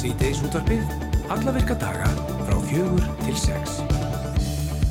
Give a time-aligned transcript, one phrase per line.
[0.00, 0.92] Sýteis útvarfið,
[1.28, 2.06] alla virka daga
[2.46, 3.74] frá fjögur til sex.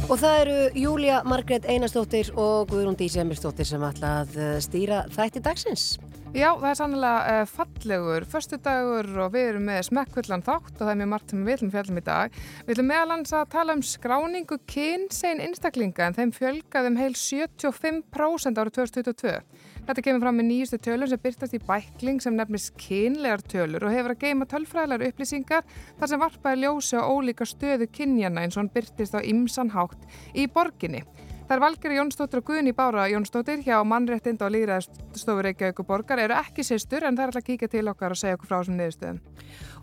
[0.05, 5.41] Og það eru Júlia Margret Einarstóttir og Guðrún Dísjemirstóttir sem ætla að eh, stýra þætti
[5.47, 5.87] dagsins.
[6.29, 10.83] Já, það er sannlega uh, fallegur förstu dagur og við erum með smekkvöldan þátt og
[10.83, 12.37] það er mjög margt sem við viljum fjallum í dag.
[12.59, 18.77] Við viljum meðalans að tala um skráningu kynsegin einstaklinga en þeim fjölgaðum heil 75% árið
[18.77, 19.48] 2022.
[19.89, 23.95] Þetta kemur fram með nýjustu tölur sem byrtast í bækling sem nefnist kynlegar tölur og
[23.95, 25.63] hefur að geima tölfræðilegar upplýsingar
[25.97, 30.05] þar sem varpaði ljósi á ólíka stöðu kynjana eins og hann byrtist á ymsanhátt
[30.37, 31.01] í borginni.
[31.49, 36.21] Það er Valgeri Jónsdóttir og Guðni Bára Jónsdóttir hjá mannréttind og líðræðstofur Reykjavík og borgar
[36.21, 38.59] eru ekki sýstur en það er alltaf að kíka til okkar og segja okkur frá
[38.59, 39.17] þessum niðurstöðum.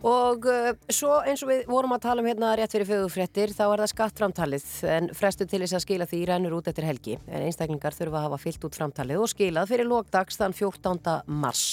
[0.06, 3.65] Og uh, svo eins og við vorum að tala um hérna rétt fyrir fögufréttir, þá
[3.65, 7.16] er það skattframtalið en frestu til þess að skila því rennur út eftir helgi.
[7.27, 11.17] En einstaklingar þurfa að hafa fyllt út framtalið og skilað fyrir lókdags þann 14.
[11.27, 11.64] mars.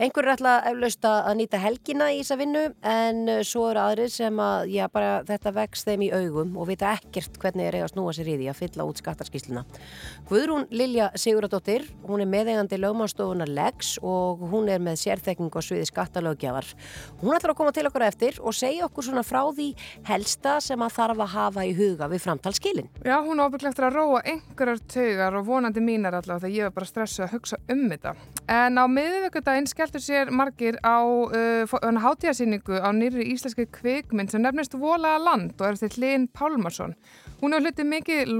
[0.00, 4.10] Einhver er alltaf eflaust að nýta helgina í þessa vinnu en uh, svo eru aðrir
[4.10, 7.92] sem að já, bara, þetta vext þeim í augum og vita ekkert hvernig er eiga
[7.92, 9.64] snúa sér í því að fylla út skattarskísluna.
[10.28, 15.88] Guðrún Lilja Siguradóttir, hún er meðegandi lögmannstofuna Lex og hún er með sérþekking og sviði
[15.90, 16.68] skattalögjafar.
[17.20, 19.74] Hún ætlar að koma til okkur eftir og segja okkur svona frá því
[20.08, 22.90] helsta sem að þarf að hafa í huga við framtalskilin.
[23.04, 26.76] Já, hún ábygglega eftir að róa einhverjar taugar og vonandi mínar allavega þegar ég var
[26.78, 28.14] bara stressuð að hugsa um þetta.
[28.50, 34.74] En á miðvöggudaginn skelltur sér margir á uh, hátíðasýningu á nýri íslenski kvikmynd sem nefnist
[34.78, 36.96] Volaða land og er til Linn Pálmarsson.
[37.40, 38.32] Hún hefur hlutið mikið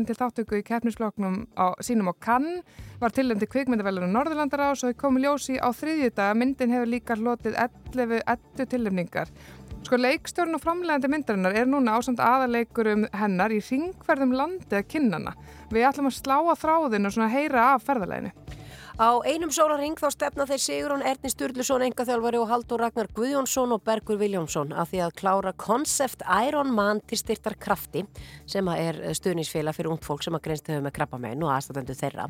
[0.00, 2.64] lofarvalin til þáttöku í keppnisfloknum á sínum á Cannes,
[3.00, 6.36] var tilnæmdi kvikmyndavelunum Norðurlandar á, svo komi ljósi á þriðjudag.
[6.36, 9.28] Myndin hefur líka hlutið 11 ettu tilnæmningar.
[9.84, 15.34] Sko leikstjórn og framlegandi myndarinnar er núna ásamt aðaleikurum hennar í ringverðum landið kinnana.
[15.70, 18.32] Við ætlum að slá að þráðinu og heyra af ferðaleginu.
[19.00, 23.80] Á einum sólarring þá stefna þeir Sigurón Erni Sturluson, engaþjálfari og Haldur Ragnar Guðjónsson og
[23.80, 28.02] Bergur Viljónsson að því að klára Concept Iron Man til styrtar krafti
[28.44, 32.26] sem er stuðnisfélag fyrir ungd fólk sem að greinst hefur með krabbamein og aðstæðandu þeirra.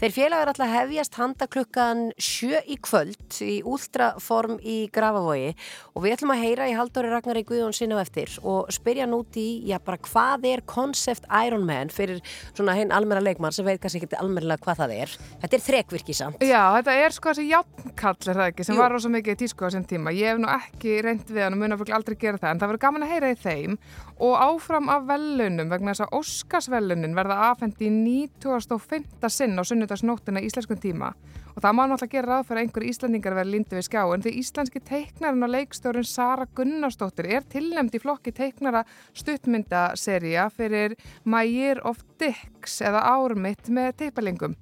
[0.00, 5.54] Þeir félagar alltaf hefjast handa klukkan sjö í kvöld í últraform í Grafavogi
[5.94, 9.62] og við ætlum að heyra í Haldur Ragnar Guðjónsson á eftir og spyrja nút í,
[9.70, 12.18] já bara hvað er Concept Iron Man fyrir
[12.50, 15.16] svona hinn almenna leikmann sem veit kannski ekki almenna hvað það er.
[15.46, 16.42] Þetta er þrekvirk ekki samt.
[16.44, 18.80] Já, þetta er sko þessi játnkall er það ekki sem Jú.
[18.80, 20.14] var rosa mikið í tísku á þessum tíma.
[20.16, 22.62] Ég hef nú ekki reynd við hann og mun að fólk aldrei gera það en
[22.62, 23.78] það verður gaman að heyra í þeim
[24.18, 29.28] og áfram af velunum vegna þess að Óskarsvelunin verða afhengt í 1905.
[29.28, 31.12] sinn á sunnudagsnóttina í íslenskum tíma
[31.58, 34.22] og það má náttúrulega gera ráð fyrir að einhver íslendingar verði lindið við skjá en
[34.22, 38.84] því íslenski teiknarinn og leikstjórun Sara Gunnarsdóttir er tilnæmt í flokki teiknara
[39.18, 40.94] stuttmyndaserja fyrir
[41.26, 44.54] My Year of Dicks eða Ármitt með teipalingum.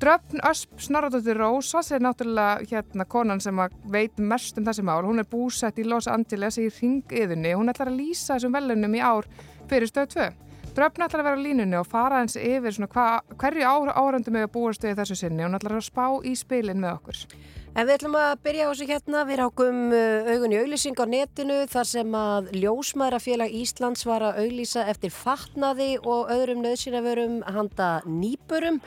[0.00, 3.58] Dröfn Ösp Snorradóttir Rósas er náttúrulega hérna konan sem
[3.92, 5.04] veit mest um þessi mál.
[5.04, 7.52] Hún er búsett í Los Angeles í ringiðunni.
[7.52, 9.28] Hún ætlar að lýsa þessum velunum í ár
[9.68, 10.30] fyrir stöð 2.
[10.78, 13.06] Dröfn ætlar að vera línunni og fara eins yfir hva,
[13.36, 15.44] hverju árandum við að búa stöði þessu sinni.
[15.44, 17.20] Hún ætlar að spá í spilin með okkur.
[17.70, 21.06] En við ætlum að byrja á þessu hérna, við rákum uh, augun í auglýsing á
[21.06, 27.90] netinu þar sem að Ljósmaðurafélag Íslands var að auglýsa eftir fatnaði og öðrum nöðsynavörum handa
[28.10, 28.80] nýburum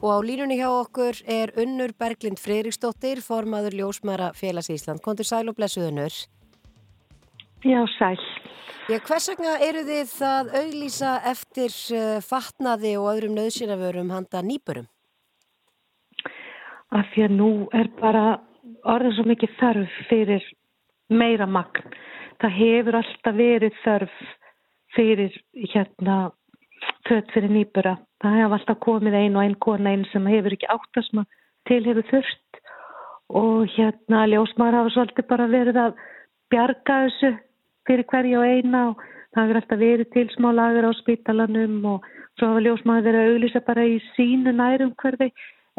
[0.00, 5.04] og á línunni hjá okkur er Unnur Berglind Freiriksdóttir, formaður Ljósmaðurafélags Ísland.
[5.04, 6.16] Kontur sæl og blessuðunur.
[7.68, 8.16] Já, sæl.
[8.88, 14.88] Já, hvers vegna eru þið að auglýsa eftir uh, fatnaði og öðrum nöðsynavörum handa nýburum?
[16.92, 18.24] Af því að nú er bara
[18.92, 20.46] orðið svo mikið þörf fyrir
[21.12, 21.92] meira magn.
[22.42, 24.16] Það hefur alltaf verið þörf
[24.96, 25.36] fyrir
[25.74, 26.16] hérna
[27.08, 27.96] þött fyrir nýbura.
[28.22, 31.38] Það hefur alltaf komið einn og einn kona einn sem hefur ekki áttast maður
[31.68, 32.60] til hefur þurft
[33.32, 36.00] og hérna ljósmaður hafa svolítið bara verið að
[36.52, 37.30] bjarga þessu
[37.88, 42.08] fyrir hverja og eina og það hefur alltaf verið til smá lagur á spítalanum og
[42.36, 45.30] svo hafa ljósmaður verið að auglýsa bara í sínu nærum hverfi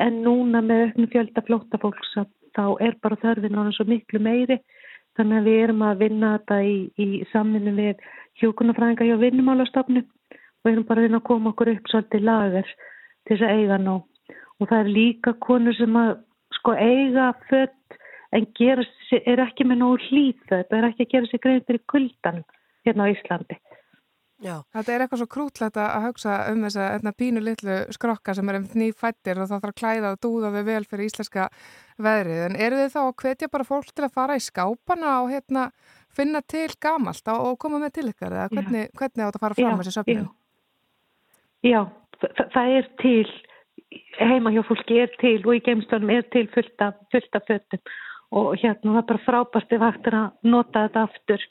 [0.01, 2.15] en núna með auknum fjölda flótta fólks
[2.53, 4.59] þá er bara þörfin á þessu miklu meiri.
[5.17, 8.05] Þannig að við erum að vinna þetta í, í samvinni við
[8.41, 12.69] hjókunarfræðinga hjá vinnumálastofnu og erum bara að vinna að koma okkur upp svolítið lagar
[13.27, 13.93] til þess að eiga ná
[14.63, 16.13] og það er líka konur sem að
[16.57, 17.97] sko eiga fött
[18.33, 21.83] en gera, er ekki með nógu hlýð þetta er ekki að gera sig greið fyrir
[21.93, 22.41] kuldan
[22.87, 23.59] hérna á Íslandi
[24.43, 24.57] Já.
[24.75, 28.59] Þetta er eitthvað svo krútlegt að hugsa um þess að pínu litlu skrokka sem er
[28.59, 31.47] um nýfættir og það þarf að klæða og dúða við vel fyrir íslenska
[32.03, 32.41] veðrið.
[32.49, 35.65] En eru þið þá að hvetja bara fólk til að fara í skápana og hérna,
[36.11, 38.35] finna til gamalt og koma með til ykkar?
[38.35, 40.29] Eða hvernig, hvernig átt að fara fram þessi söfnum?
[41.63, 41.81] Já,
[42.19, 43.33] það, það er til,
[44.19, 46.91] heima hjá fólki er til og í geimstónum er til fullta
[47.47, 47.93] föttum
[48.33, 51.45] og hérna það er bara frábært ef hægt er að nota þetta aftur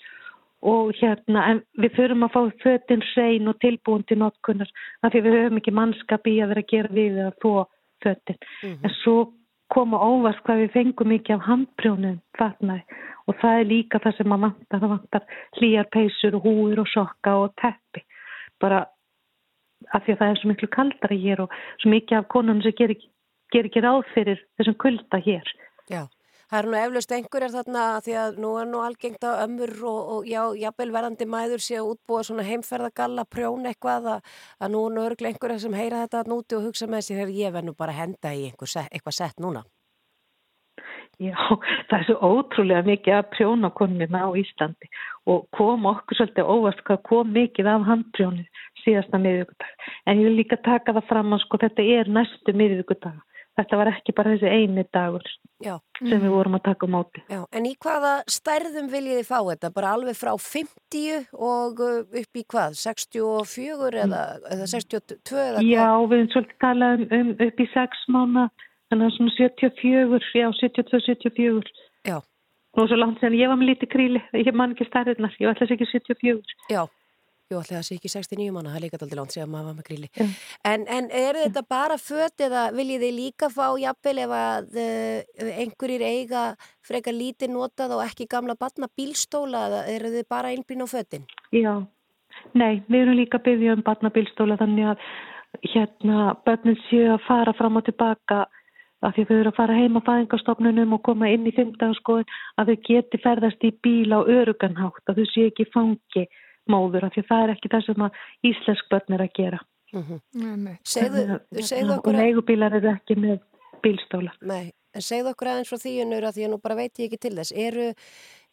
[0.62, 4.70] og hérna en við þurfum að fá fötinn hrein og tilbúin til notkunnar
[5.02, 7.52] af því við höfum ekki mannskap í að vera að gera við að þó
[8.04, 8.84] fötinn mm -hmm.
[8.84, 9.16] en svo
[9.72, 12.82] koma óvast hvað við fengum mikið af handbrjónum fatnaði
[13.26, 15.22] og það er líka það sem maður vantar, það vantar
[15.58, 18.02] hlýjar peysur og húur og sokka og teppi.
[18.60, 18.86] Bara
[19.92, 22.76] af því að það er svo miklu kaldara hér og svo mikið af konunum sem
[22.78, 23.08] ger ekki,
[23.54, 25.54] ger ekki ráð fyrir þessum kulda hér.
[25.90, 26.02] Já
[26.52, 30.00] Það er nú eflaust einhverjar þarna því að nú er nú algengt að ömur og,
[30.14, 34.82] og já, jafnvel verðandi mæður sé að útbúa svona heimferðagalla prjón eitthvað að, að nú
[34.84, 37.70] er nú örglega einhverjar sem heyra þetta núti og hugsa með sig þegar ég verð
[37.70, 39.64] nú bara að henda í set, eitthvað sett núna.
[41.24, 41.32] Já,
[41.88, 44.92] það er svo ótrúlega mikið að prjóna konuna á Íslandi
[45.32, 48.44] og kom okkur svolítið óvast hvað kom mikið af handprjónu
[48.84, 49.88] síðasta miðugudag.
[50.04, 53.20] En ég vil líka taka það fram að sko þetta er næstu miðugudag
[53.58, 55.26] þetta var ekki bara þessi eini dagur
[55.62, 55.74] Já.
[56.00, 57.22] sem við vorum að taka á móti.
[57.30, 57.42] Já.
[57.52, 59.72] En í hvaða stærðum viljið þið fá þetta?
[59.76, 62.76] Bara alveg frá 50 og uh, upp í hvað?
[62.80, 64.24] 64 eða,
[64.56, 65.70] eða 62 eða hvað?
[65.70, 68.48] Já, við erum svolítið talað um, um upp í 6 mánu,
[68.92, 71.76] þannig að svona 74, já 72-74.
[72.08, 72.18] Já.
[72.72, 75.74] Nú svo langt sem ég var með lítið kríli, ég man ekki stærðirnar, ég alltaf
[75.76, 76.56] ekki 74.
[76.72, 76.86] Já.
[77.52, 79.74] Jú, alltaf það sé ekki 69 manna, það er líka aldrei langt að maður var
[79.76, 80.08] með gríli.
[80.16, 80.36] Mm.
[80.70, 85.50] En, en eru þetta bara fött eða viljið þið líka fá jafnvel ef að uh,
[85.62, 86.44] einhverjir eiga
[86.86, 91.26] frekar lítið notað og ekki gamla batna bílstóla eða eru þið bara einblín á föttin?
[91.52, 91.74] Já,
[92.56, 95.04] nei, við erum líka byggðið um batna bílstóla þannig að
[95.74, 98.46] hérna börnum séu að fara fram og tilbaka
[99.02, 102.32] af því þau eru að fara heim á fæðingarstofnunum og koma inn í fymdagarskoðun
[102.62, 106.24] að þau geti ferðast í bíl á öruganhátt, að þau séu ekki fangi
[106.70, 108.20] móður af því það er ekki það sem að
[108.50, 109.62] íslensk börn er að gera.
[109.92, 110.76] Mm -hmm.
[110.88, 113.42] segðu, segðu okkur og leigubílar eru ekki með
[113.84, 116.98] bílstóla Nei, en segðu okkur aðeins frá því unnur að því að nú bara veit
[116.98, 117.52] ég ekki til þess.
[117.52, 117.92] Eru,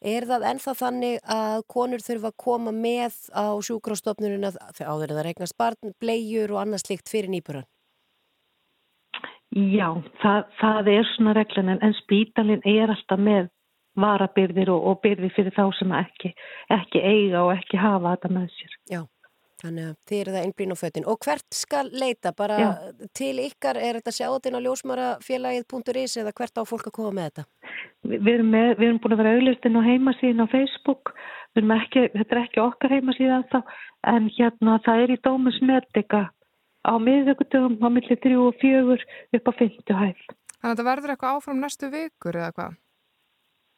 [0.00, 4.52] er það ennþá þannig að konur þurfa að koma með á sjúkrástofnununa
[4.84, 7.68] áður en það regnast barn, blegjur og annað slikt fyrir nýpuran
[9.50, 13.48] Já, það, það er svona reglun en spítalinn er alltaf með
[13.98, 16.34] varabyrðir og, og byrði fyrir þá sem ekki,
[16.76, 18.76] ekki eiga og ekki hafa þetta með sér.
[18.90, 19.00] Já,
[19.62, 21.06] þannig að þið eru það einblín á föttin.
[21.10, 22.32] Og hvert skal leita?
[22.36, 22.70] Bara Já.
[23.16, 27.46] til ykkar, er þetta sjáðin á ljósmarafélagið.is eða hvert á fólk að koma með þetta?
[28.06, 31.14] Vi, við, erum með, við erum búin að vera auðlustinn á heimasíðin á Facebook.
[31.58, 33.62] Ekki, þetta er ekki okkar heimasíða þá,
[34.06, 36.28] en hérna það er í Dómus Medica
[36.86, 38.94] á miðvöggutugum á millir 3 og 4
[39.36, 40.20] upp á 50 hæl.
[40.60, 42.78] Þannig að þetta verður eitthvað áfram næstu vikur eða hvað?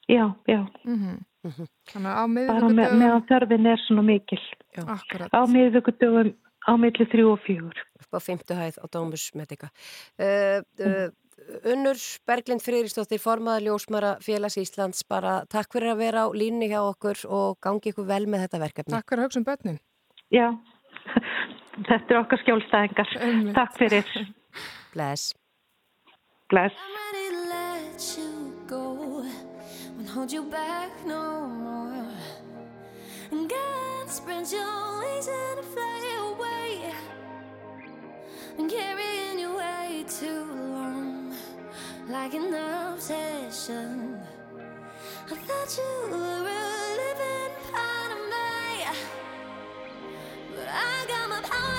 [0.09, 0.67] Já, já.
[0.85, 1.19] Mm -hmm.
[1.91, 2.77] Þannig að á miðvíkudögum...
[2.77, 4.43] Bara meðan þörfin er svona mikil.
[4.77, 5.29] Já, akkurat.
[5.35, 6.35] Á miðvíkudögum
[6.69, 7.81] á milli þrjú og.
[8.01, 9.71] Upp á fymtu hæð á Dómus Medica.
[10.19, 11.09] Uh, uh,
[11.67, 16.81] Unnur Berglind Frýristóttir, formaða ljósmara félags Íslands, bara takk fyrir að vera á línu hjá
[16.85, 18.95] okkur og gangi ykkur vel með þetta verkefni.
[18.95, 19.81] Takk fyrir að hugsa um börnin.
[20.33, 20.49] Já,
[21.89, 23.09] þetta er okkar skjólstæðingar.
[23.59, 24.15] Takk fyrir.
[24.95, 25.33] Bless.
[26.53, 26.77] Bless.
[30.13, 32.07] Hold you back no more.
[33.31, 36.93] And God spread your wings and fly away.
[38.59, 41.35] And carrying you way too long,
[42.11, 44.21] like an obsession.
[45.31, 48.85] I thought you were a living part of me,
[50.55, 51.72] but I got my power.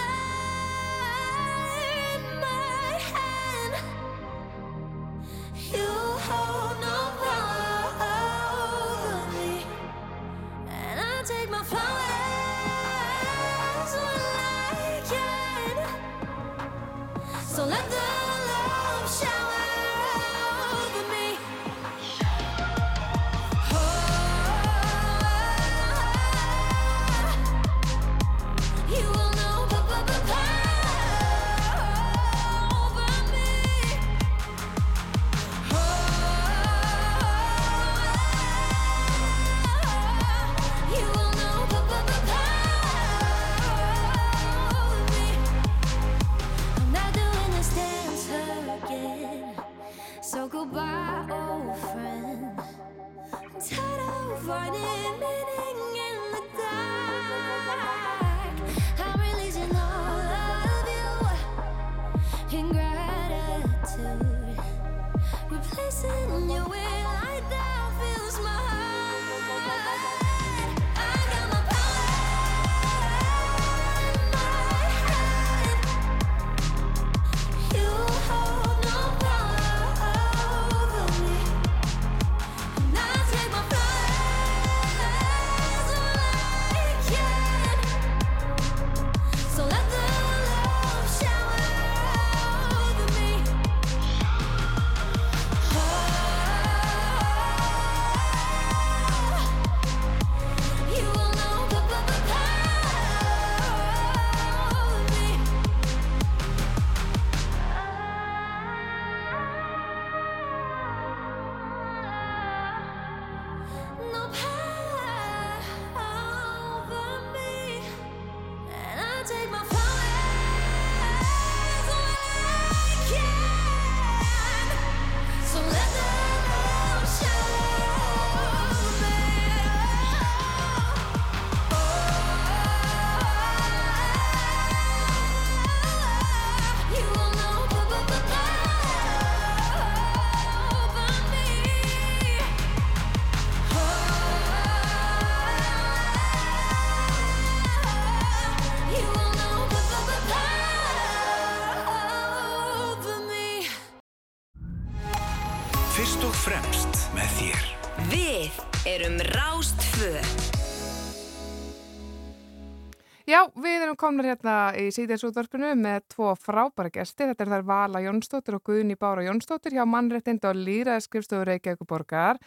[164.04, 167.28] Komnar hérna í síðansútvarpinu með tvo frábæra gesti.
[167.30, 172.40] Þetta er þær Vala Jónsdóttir og Guðni Bára Jónsdóttir hjá mannréttind og líraðskrifstofu Reykjavík borgar.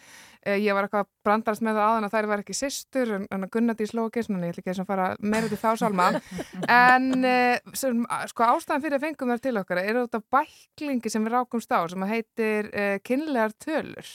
[0.43, 3.51] Eh, ég var eitthvað brandarast með það aðan að þær var ekki sýstur, en að
[3.55, 6.09] Gunnadi slókis, en ég ætla ekki að fara meira til þá salma.
[6.77, 11.25] En eh, sem, sko ástæðan fyrir að fengum þær til okkar er þetta bæklingi sem
[11.25, 14.13] við rákumst á sem heitir eh, kynlegar tölur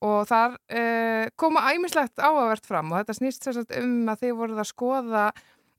[0.00, 4.62] og þar uh, koma æmislegt áhugavert fram og þetta snýst sérstaklega um að þið voruð
[4.62, 5.24] að skoða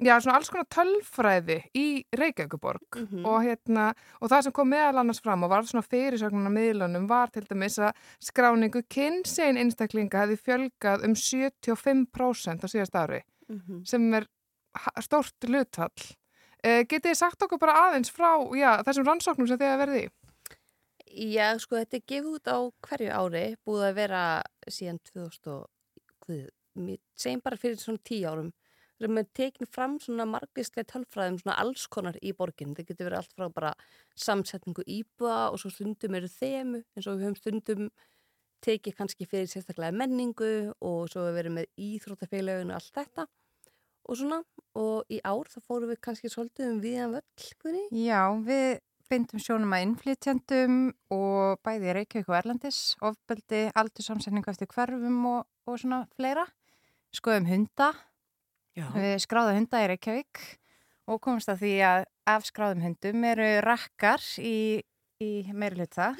[0.01, 1.86] já, svona alls konar tölfræði í
[2.17, 7.08] Reykjavíkuborg og, hérna, og það sem kom meðal annars fram og var svona fyrirsögnunar miðlunum
[7.10, 13.22] var til dæmis að skráningu kynsegin einstaklinga hefði fjölgað um 75% á síðast ári
[13.86, 14.27] sem er
[15.03, 15.91] stórt luthall.
[16.62, 20.01] Uh, getið þið sagt okkur bara aðeins frá já, þessum rannsóknum sem þið hafa verið
[20.03, 20.10] í?
[21.34, 24.22] Já, sko, þetta er gefið út á hverju ári, búið að vera
[24.70, 25.65] síðan 2000 og,
[26.24, 26.46] hvað,
[27.20, 28.51] segjum bara fyrir svona tíu árum,
[29.01, 32.75] sem er tekin fram svona margvíslega tölfræðum svona alls konar í borginn.
[32.77, 33.74] Það getur verið allt frá bara
[34.27, 37.91] samsetningu íbúa og svo stundum eru þemu, eins og við höfum stundum
[38.62, 43.27] tekið kannski fyrir sérstaklega menningu og svo við verið með íþróttafélaginu og allt þetta
[44.05, 44.41] og svona.
[44.79, 47.50] Og í ár þá fórum við kannski svolítið um viðan völl.
[47.98, 48.79] Já, við
[49.12, 50.77] beindum sjónum að innflytjandum
[51.12, 56.46] og bæði Reykjavík og Erlandis, ofbeldi, aldursamsetningu eftir hverfum og, og svona fleira.
[57.12, 57.91] Skoðum hunda.
[58.75, 60.44] Við skráðum hunda í Reykjavík
[61.12, 64.82] og komumst að því að af skráðum hundum eru rakkar í,
[65.24, 66.12] í meiri hluta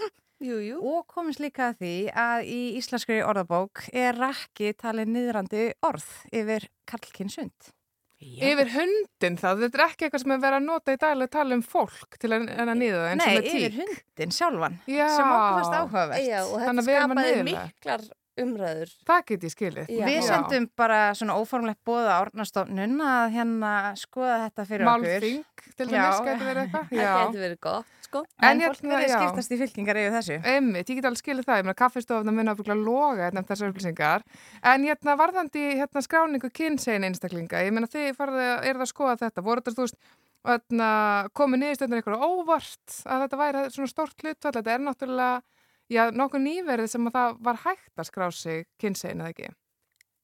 [0.42, 0.80] Jú, jú.
[0.82, 6.66] og komumst líka að því að í íslenskri orðabók er rakki talið niðrandi orð yfir
[6.90, 7.70] karlkinsund.
[8.22, 11.56] Yfir hundin það, þetta er ekki eitthvað sem er verið að nota í daglega tala
[11.58, 13.62] um fólk til að, en að niða það eins Nei, og með tík.
[13.62, 15.06] yfir hundin sjálfan Já.
[15.16, 16.26] sem okkur fannst áhugavert.
[16.28, 18.04] Já, og þetta að að skapaði miklar
[18.40, 18.92] umræður.
[19.08, 19.90] Það get ég skilið.
[19.92, 20.04] Já.
[20.08, 25.08] Við sendum bara svona óformlegt bóða árnastofnun að hérna skoða þetta fyrir okkur.
[25.08, 26.88] Málþing, til dæmis, getur verið eitthvað.
[26.94, 28.24] Það getur verið gott, sko.
[28.40, 29.18] En, En fólk hérna, verður já.
[29.20, 30.40] skiptast í fylkingar yfir þessu.
[30.54, 33.72] Einmitt, ég get alveg skilið það, ég meina kaffistofna mun ábygglega loga hérna um þessar
[33.72, 34.26] upplýsingar
[34.72, 38.92] en hérna varðandi hérna skráningu kynsegin einstaklinga, ég meina þið farið að er það að
[38.96, 40.00] skoða þetta, voru þetta þú veist
[40.48, 40.90] hérna,
[41.38, 45.42] komið niðurstöndar eitthvað óvart að þetta væri svona stórt hlutfall þetta er náttúrulega,
[45.92, 49.52] já, nokkuð nýverið sem að það var hægt að skrá sig kynsegin eða ekki.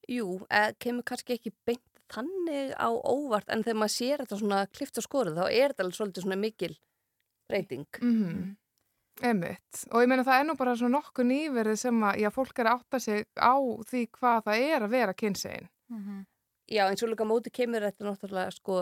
[0.08, 4.62] Jú, eh, kemur kannski ekki beint þannig á óvart en þegar maður sér þetta svona
[4.72, 6.78] klift og skorið þá er þetta alveg svolítið svona mikil
[7.52, 7.88] reyting.
[8.02, 8.56] Mm
[9.18, 12.60] Einmitt, og ég meina það er nú bara svona nokkuð nýverið sem að, já, fólk
[12.62, 13.58] er að átta sig á
[13.90, 15.70] því hvað það er að vera kynsegin.
[16.70, 18.82] Já, eins og líka móti kemur þetta náttúrulega sko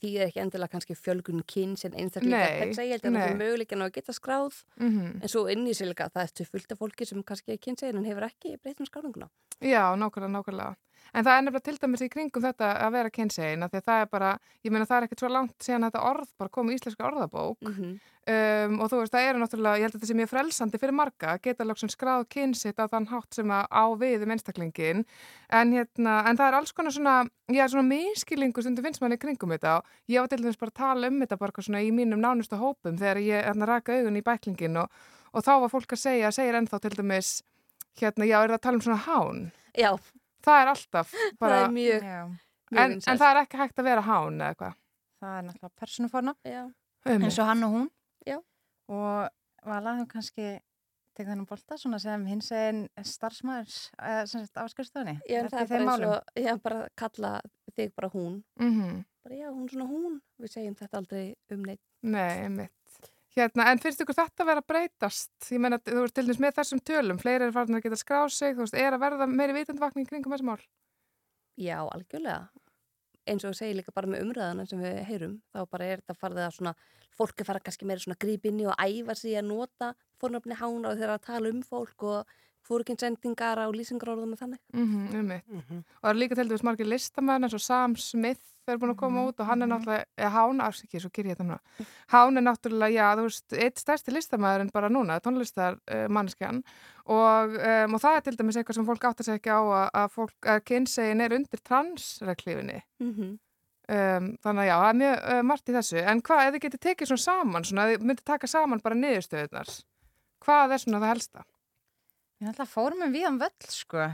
[0.00, 3.38] því er ekki endilega kannski fjölgun kyns en einstaklega þetta ég held að það er
[3.38, 6.46] möguleikin á að geta skráð Mm en svo inn í sig líka það er til
[6.46, 9.28] fullt af fólki sem kannski er kynsegin en hefur ekki breytum skráninguna.
[9.60, 10.74] Já, nákvæmlega, nákvæmlega.
[11.14, 13.88] En það er nefnilega til dæmis í kringum þetta að vera kynsegin, af því að
[13.90, 14.30] það er bara,
[14.64, 17.58] ég meina það er ekkert svo langt síðan þetta orð bara kom í íslenska orðabók.
[17.66, 17.98] Mm
[18.28, 20.96] um, og þú veist, það eru náttúrulega, ég held að þetta sé mjög frelsandi fyrir
[20.96, 25.04] marga að geta lóksum skráð kynsitt á þann hátt sem að á við um einstaklingin,
[25.60, 27.16] en hérna, en það er alls konar svona,
[27.50, 30.60] já, svona miskilingu sem þú finnst manni í kringum þetta og ég var til dæmis
[30.60, 33.96] bara að tala um þetta bara svona í mínum nánustu hópum þegar ég hérna, raka
[33.96, 35.02] augun í bæklingin og,
[35.32, 37.34] og þá var fólk að segja, segir ennþá til dæmis,
[38.00, 39.44] hérna, já, er það að tala um svona hán?
[39.78, 39.94] Já,
[40.44, 42.20] Það er alltaf það bara, er mjög, Já,
[42.70, 44.78] mjög en, en það er ekki hægt að vera hán eða eitthvað.
[45.20, 46.34] það er náttúrulega persónuforna
[47.08, 47.86] Um, eins og hann og hún.
[48.28, 48.36] Já.
[48.92, 49.30] Og
[49.64, 50.44] Vala, þú kannski
[51.16, 56.52] tekið þennan bolta svona sem hins eginn starfsmæður en það er bara eins og, já,
[56.64, 57.32] bara kalla
[57.76, 58.42] þig bara hún.
[58.60, 60.20] mm Bara já, hún er svona hún.
[60.40, 61.82] Við segjum þetta aldrei um neitt.
[62.02, 62.72] Nei, mitt.
[63.40, 65.30] Hérna, en finnst ykkur þetta að vera að breytast?
[65.48, 68.32] Ég meina, þú veist til dæmis með þessum tölum, fleiri er farin að geta skráð
[68.36, 70.58] sig, þú veist, er að verða meiri vitundvakning kringum þessi mál?
[71.60, 72.50] Já, algjörlega.
[73.30, 76.44] Eins og segir líka bara með umræðana sem við heyrum, þá bara er þetta farið
[76.44, 76.74] að svona,
[77.16, 81.00] fólk er farið kannski meira svona grípinni og æfa sig að nota fórnafni hána og
[81.00, 84.60] þeirra að tala um fólk og fórukinsendingar á lýsingarorðum og þannig.
[84.72, 85.44] Mm -hmm, um mitt.
[85.48, 88.44] Og það er líka til dæmis margir listamenn eins og Sam Smith
[88.74, 91.36] er búin að koma út og hann er náttúrulega, eða Hán, afsikið, svo ger ég
[91.36, 91.86] þetta núna.
[92.12, 96.62] Hán er náttúrulega, já, þú veist, eitt stærsti listamæður en bara núna, tónlistar uh, mannskjan
[97.06, 99.60] og, um, og það er til dæmis eitthvað sem fólk átt að segja ekki á
[99.60, 102.82] að, að fólk, að kynsegin er undir transreglífinni.
[103.02, 103.38] Mm -hmm.
[103.90, 106.02] Um, þannig að já, það er mjög uh, margt í þessu.
[106.06, 109.72] En hvað, ef þið getið tekið svona saman, svona, þið myndið taka saman bara niðurstöðunar,
[110.46, 111.42] hvað er svona það helsta?
[112.38, 114.04] Við náttúrulega fórum um viðan völl, sko.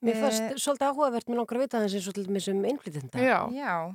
[0.00, 3.18] Mér Eh, fannst svolítið áhugavert með langar að vita þessi svolítið sem innflytjenda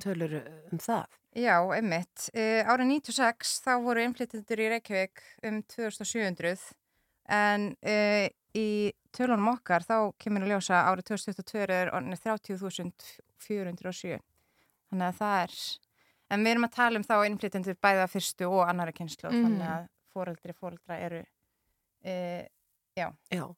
[0.04, 0.34] tölur
[0.72, 1.04] um það.
[1.34, 2.28] já, einmitt.
[2.36, 6.60] Uh, árið 96 þá voru innflytjendur í Reykjavík um 2700
[7.28, 14.20] en uh, í tölunum okkar þá kemur að ljósa árið 2022 er orðinni 30.407
[14.90, 15.52] þannig að það er
[16.34, 19.42] en við erum að tala um þá innflytjendur bæða fyrstu og annara kynslu Mhm.
[19.44, 19.84] þannig að
[20.14, 21.22] foreldri foreldra eru
[22.04, 22.44] uh,
[22.96, 23.54] já, Já,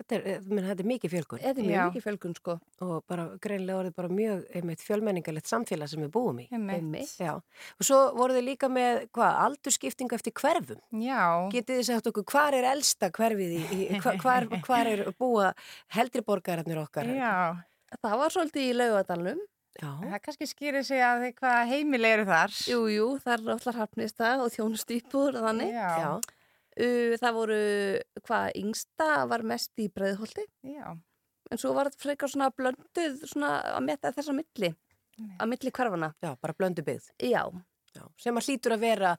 [0.00, 1.84] þetta er, minn, þetta er mikið fjölgun Þetta er mjög Já.
[1.90, 2.54] mikið fjölgun sko.
[2.84, 6.48] og bara greinlega orðið bara mjög einmitt fjölmenningalegt samfélag sem við búum í.
[6.50, 6.76] einmitt.
[6.80, 7.14] Einmitt.
[7.20, 10.80] Já, og svo voru þið líka með, hvað, aldurskiptingu eftir hverfum.
[11.00, 11.22] já,
[11.54, 15.52] Getið þið sagt okkur, hvar er elsta hverfið í, í hva- hvar, hvar er búa
[15.94, 17.04] heldri borgararnir okkar?
[17.14, 17.34] já
[18.02, 19.42] Það var svolítið í laugadalunum.
[19.74, 23.78] Já, það kannski skýrir sig að hvað heimili eru þar Jú, jú, það er allar
[23.80, 25.72] hafnista og þjónustýpur og þannig.
[25.74, 26.10] já, já,
[26.76, 27.58] það voru,
[28.26, 30.46] hvað, yngsta var mest í breiðholti.
[30.64, 30.96] já.
[31.52, 34.70] En svo var þetta frekar svona blönduð svona að metta þessa milli.
[35.38, 36.14] Að milli hverfana.
[36.24, 37.10] já, bara blöndu byggð.
[37.20, 37.44] Já,
[37.94, 39.16] Já, sem að hlýtur að vera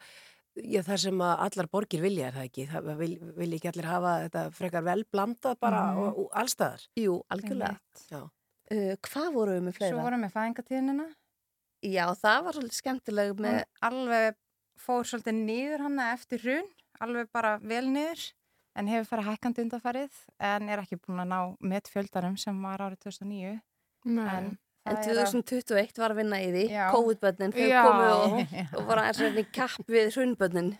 [0.83, 2.65] það sem að allar borgir vilja er það ekki.
[2.67, 5.99] Það vil, vil ekki allir hafa þetta frekar vel blandað bara Mhm.
[6.01, 6.81] og, og allstaðar.
[6.97, 7.79] jú, algjörlega.
[8.65, 9.93] Uh, hvað voru við með fleira?
[9.95, 11.07] Svo vorum við fæðingatíðinina
[11.85, 14.35] Já, það var svolítið skemmtileg með, Hún alveg
[14.81, 16.69] fór svolítið niður hana eftir hrun,
[17.03, 18.21] alveg bara vel niður
[18.75, 20.19] en hefur farið hækkandi undarfarið
[20.51, 23.53] en er ekki búin að ná met fjöldarum sem var árið 2009
[24.05, 24.25] Nei.
[24.35, 24.49] en,
[24.85, 26.65] en það er að- 2021 var að vinna í því.
[26.93, 27.79] COVID-bönnin, Já.
[27.87, 30.73] komu og, og var aðeins reyni kapp við hrunbönnin.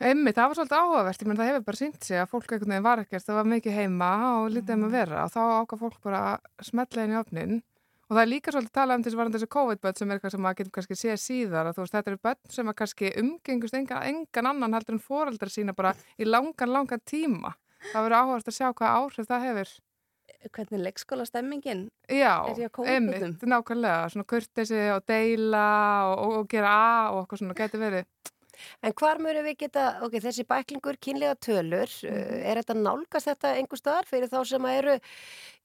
[0.00, 2.84] Einmitt, það var svolítið áhugavert, ég menn það hefur bara sínt sig að fólk veginn
[2.86, 5.98] var ekkert, það var mikið heima og lítið um að vera og þá ákvað fólk
[6.06, 7.58] bara að smetla inn í opnin
[8.08, 10.42] og það er líka svolítið talað um þessi varandi þessi COVID-bönn sem er eitthvað sem
[10.44, 13.76] maður getur kannski séð síðar og þú veist, þetta eru bönn sem að kannski umgengust
[13.78, 17.52] engan, engan annan heldur en foreldrar sína bara í langan, langan tíma.
[17.92, 19.74] Það verður áhugavert að sjá hvað áhrif það hefur.
[20.54, 21.80] Hvernig leikskóla stemmingin?
[22.06, 23.48] Já, Er ég að koma upp einmitt, öllum?
[23.52, 25.64] nákvæmlega, svona kurtesi og deila
[26.08, 28.04] og, og, og gera A og eitthvað svona, getur verið.
[28.82, 32.42] En hvar mörgum við geta, ok, þessi bæklingur, kynlega tölur, mm.
[32.50, 34.98] er þetta nálgast þetta einhver staðar fyrir þá sem að eru,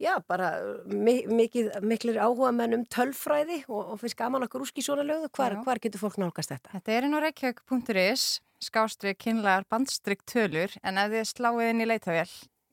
[0.03, 0.53] já, bara
[0.89, 5.32] mi mikið, miklir áhuga menn um tölfræði og, og finnst gaman okkur úski svona lögðu,
[5.38, 6.73] hvar, hvar getur fólk nálgast þetta?
[6.77, 8.27] Þetta er inn á reykjavík.is
[8.63, 12.29] skástri kynlegar bandstryk tölur en ef þið sláið inn í leitavél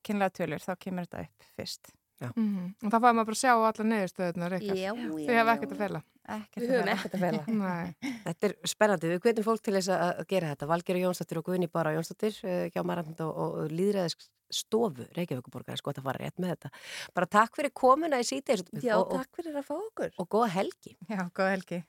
[0.06, 1.94] kynlega tölur þá kemur þetta upp fyrst
[2.28, 4.80] Mm Og það fæði maður bara að sjá alla neðurstöðunar ykkar.
[4.80, 6.02] Já, Þið hefði ekkert að fela.
[6.30, 7.42] Ekkert Við að höfum ekkert að fela.
[7.60, 8.12] Nei.
[8.26, 10.70] Þetta er spennandi, við hvetjum fólk til þess að að gera þetta.
[10.70, 14.18] Valgeri Jónsdóttir og Guðni Bara Jónsdóttir eh, hjá Marand og, og líðræðis
[14.50, 16.72] stofu Reykjavíkuborgar, sko að fara rétt með þetta.
[17.14, 20.12] Bara takk fyrir komuna í síti Já, og, og, takk fyrir að fá okkur.
[20.18, 20.96] og góða helgi.
[21.06, 21.82] Já, góða helgi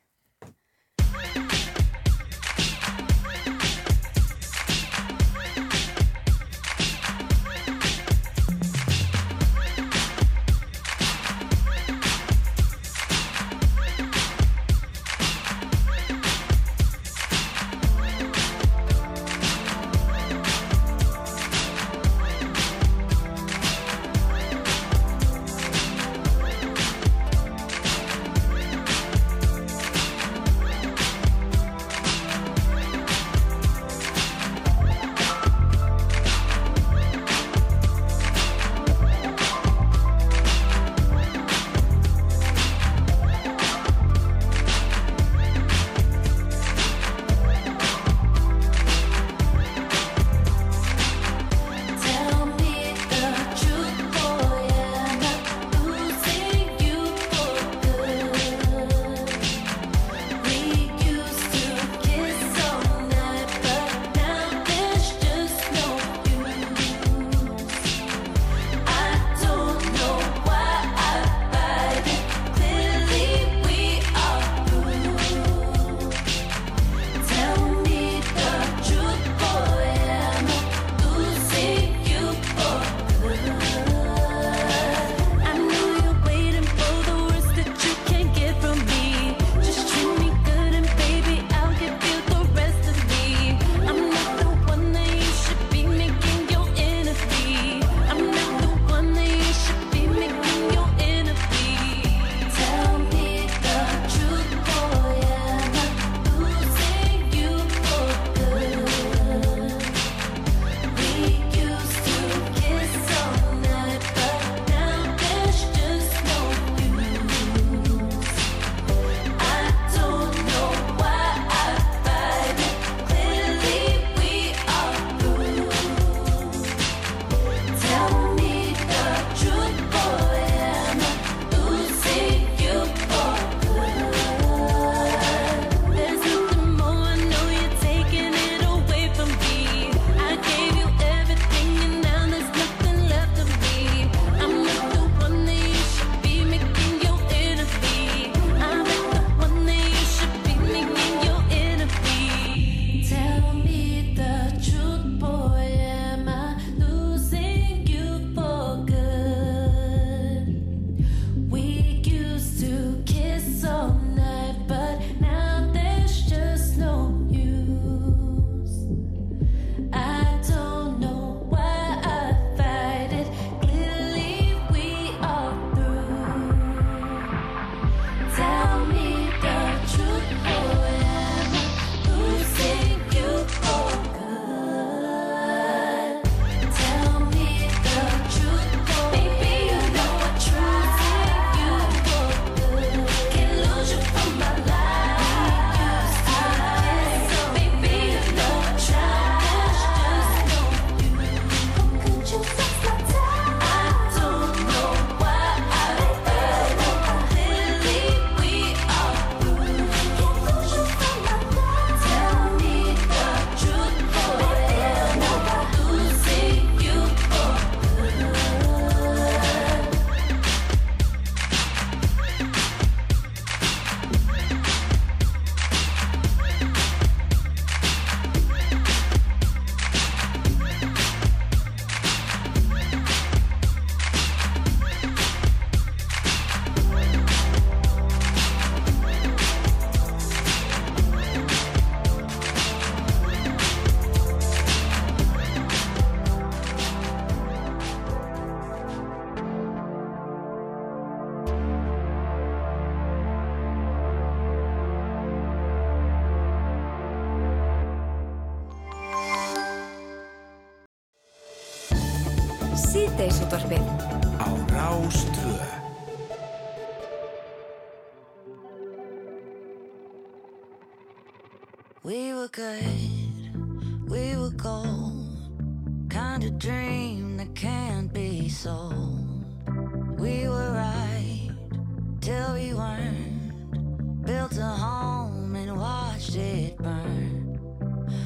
[282.61, 284.23] we weren't.
[284.25, 287.59] Built a home and watched it burn.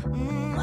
[0.03, 0.54] Mm,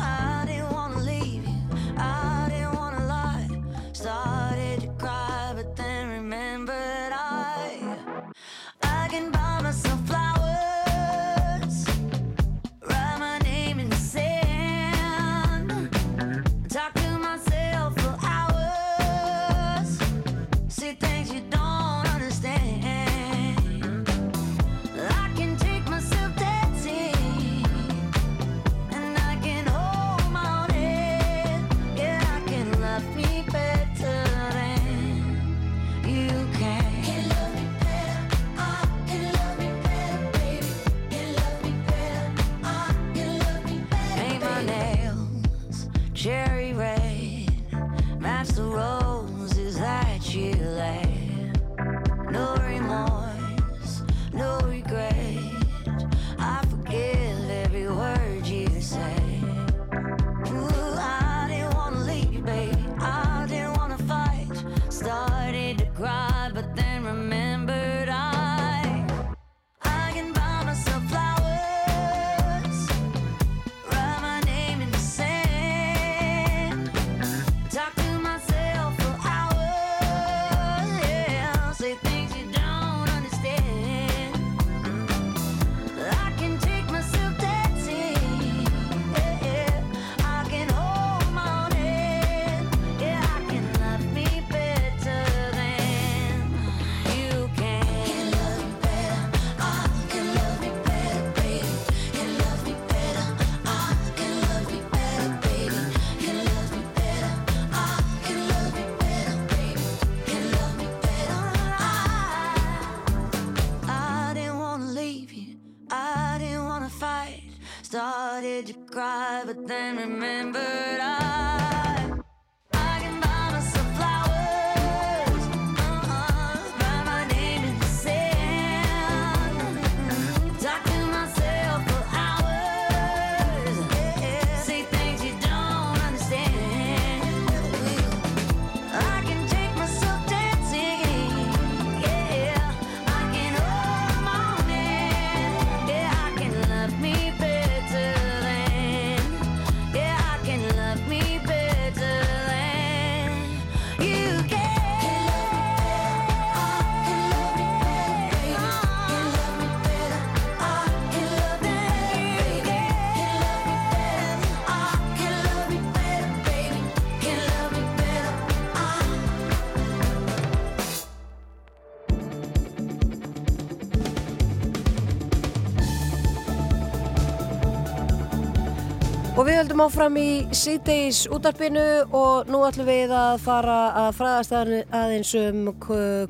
[179.42, 180.24] Og við höldum áfram í
[180.54, 181.82] síðdeis útarpinu
[182.14, 185.72] og nú ætlum við að fara að fræðast aðeins- um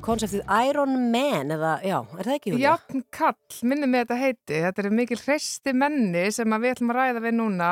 [0.01, 2.53] konseptið Iron Man eða, já, er það ekki?
[2.57, 6.97] Jafn kall, minni mig þetta heiti, þetta er mikil hresti menni sem við ætlum að
[7.03, 7.69] ræða við núna.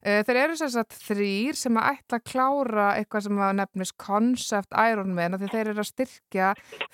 [0.00, 3.96] Eh, Þeir eru sem sagt þrýr sem að ætla að klára eitthvað sem að nefnist
[4.00, 6.46] Concept Iron Man af því þeir eru að styrkja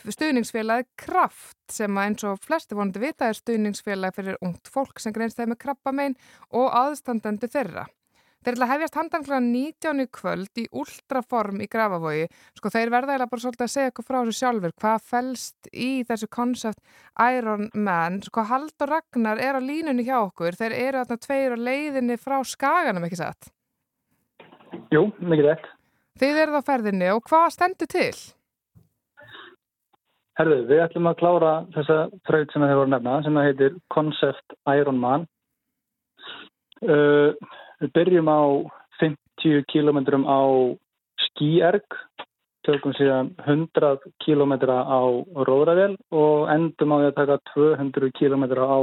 [0.02, 5.14] stuðningsfélagi Kraft sem að eins og flesti vonandi vita er stuðningsfélagi fyrir ungt fólk sem
[5.14, 6.18] greinst þeim með krabbamein
[6.50, 7.86] og aðstandandi þeirra.
[8.46, 9.38] Þeir ætla að hefjast handan kl.
[9.42, 12.28] 19 í kvöld í ultraform í Grafavogi.
[12.54, 14.74] Sko þeir verða eða bara svolítið að segja eitthvað frá þessu sjálfur.
[14.84, 18.20] Hvað fælst í þessu koncept Iron Man?
[18.22, 20.54] Sko Haldur Ragnar er á línunni hjá okkur.
[20.60, 23.50] Þeir eru þarna tveir á leiðinni frá skaganum, ekki satt?
[24.94, 25.68] Jú, mikið rétt.
[26.22, 28.14] Þið eruð á ferðinni og hvað stendur til?
[30.38, 33.78] Herðu, við ætlum að klára þessa þraut sem þið voru að nefna sem það heitir
[33.90, 35.30] Concept Iron Man.
[36.86, 37.34] Uh,
[37.82, 38.42] við byrjum á
[39.00, 40.40] 50 kilometrum á
[41.26, 41.86] skíerg,
[42.66, 45.00] tökum síðan 100 kilometra á
[45.46, 48.80] róðravél og endum á því að taka 200 kilometra á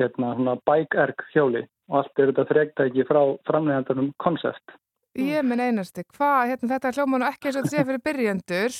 [0.00, 4.76] hérna svona bike-erg hjóli og allt er þetta þregtæki frá framlegandarum Concept.
[5.18, 8.04] Ég minn einasti, hvað, hérna þetta er hljóman og ekki eins og þetta sé fyrir
[8.06, 8.76] byrjendur.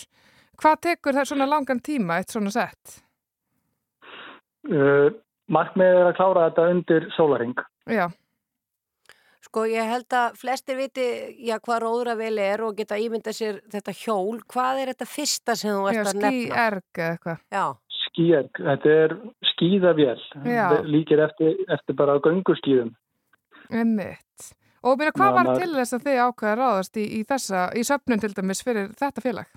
[0.61, 3.01] Hvað tekur það svona langan tíma, eitt svona sett?
[4.69, 5.11] Uh,
[5.51, 7.57] markmiðið er að klára þetta undir sólaring.
[7.91, 8.07] Já.
[9.51, 11.05] Sko ég held að flestir viti
[11.43, 14.39] já, hvað róðravel er og geta ímynda sér þetta hjól.
[14.47, 16.31] Hvað er þetta fyrsta sem þú ert Já, að nefna?
[16.31, 17.41] skí-erg eða eitthvað.
[17.51, 17.65] Já,
[18.11, 19.17] Skíerg, þetta er
[19.51, 20.65] skíðavél, Já.
[20.87, 22.95] líkir eftir, eftir bara gönguskíðum.
[23.71, 24.51] Einmitt.
[24.87, 27.67] Og mér, hvað Já, var til þess að þið ákveða að ráðast í, í þessa,
[27.75, 29.51] í söpnun til dæmis fyrir þetta félag?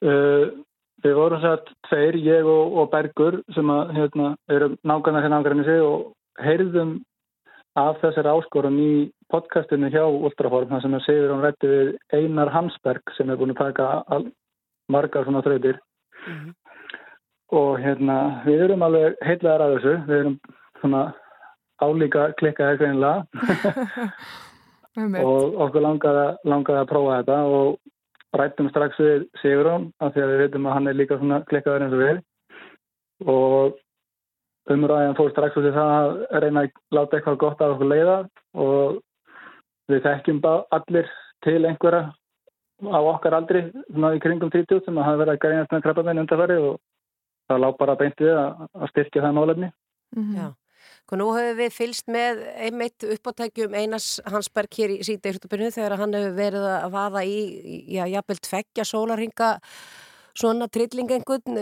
[0.00, 0.60] Uh,
[1.04, 5.66] við vorum satt tveir, ég og, og Bergur sem að, hérna, eru nákvæmlega hérna ágræni
[5.66, 6.98] sig og heyrðum
[7.78, 8.92] af þessari áskorun í
[9.30, 13.54] podcastinu hjá Ultraform, þar sem að segur hún rætti við Einar Hansberg sem er búin
[13.54, 14.20] að taka
[14.90, 15.78] margar svona þrautir.
[17.54, 19.94] Og hérna við erum alveg heitlegar að þessu.
[20.08, 20.36] Við erum
[20.80, 21.02] svona
[21.80, 23.24] álíka klikkaði greinilega
[24.98, 25.22] Einmitt.
[25.22, 30.32] og okkur langaði, langaði að prófa þetta og rættum strax við Sigurón af því að
[30.32, 32.20] við veitum að hann er líka svona klikkaður eins og við.
[33.30, 33.78] Og
[34.70, 35.92] umræðan fór strax út í það
[36.30, 38.16] að reyna að láta eitthvað gott af okkur leiða
[38.60, 39.00] og
[39.90, 41.12] við þekkjum allir
[41.44, 42.02] til einhverja
[42.80, 46.22] á okkar aldri svona í kringum 30 sem að hafa verið að greinast með krabbamenn
[46.22, 46.80] undarfæri og
[47.50, 49.70] það lág bara beint við að, styrkja það málefni.
[50.36, 50.48] já.
[51.04, 56.14] Sko nú höfum við fylst með einmitt uppáttækjum Einars Hansberg hér í síðdeirtabyrnu þegar hann
[56.16, 57.40] hefur verið að vaða í,
[57.96, 59.50] já, jafnvel tveggja sólarhinga
[60.38, 61.58] svona trillingengun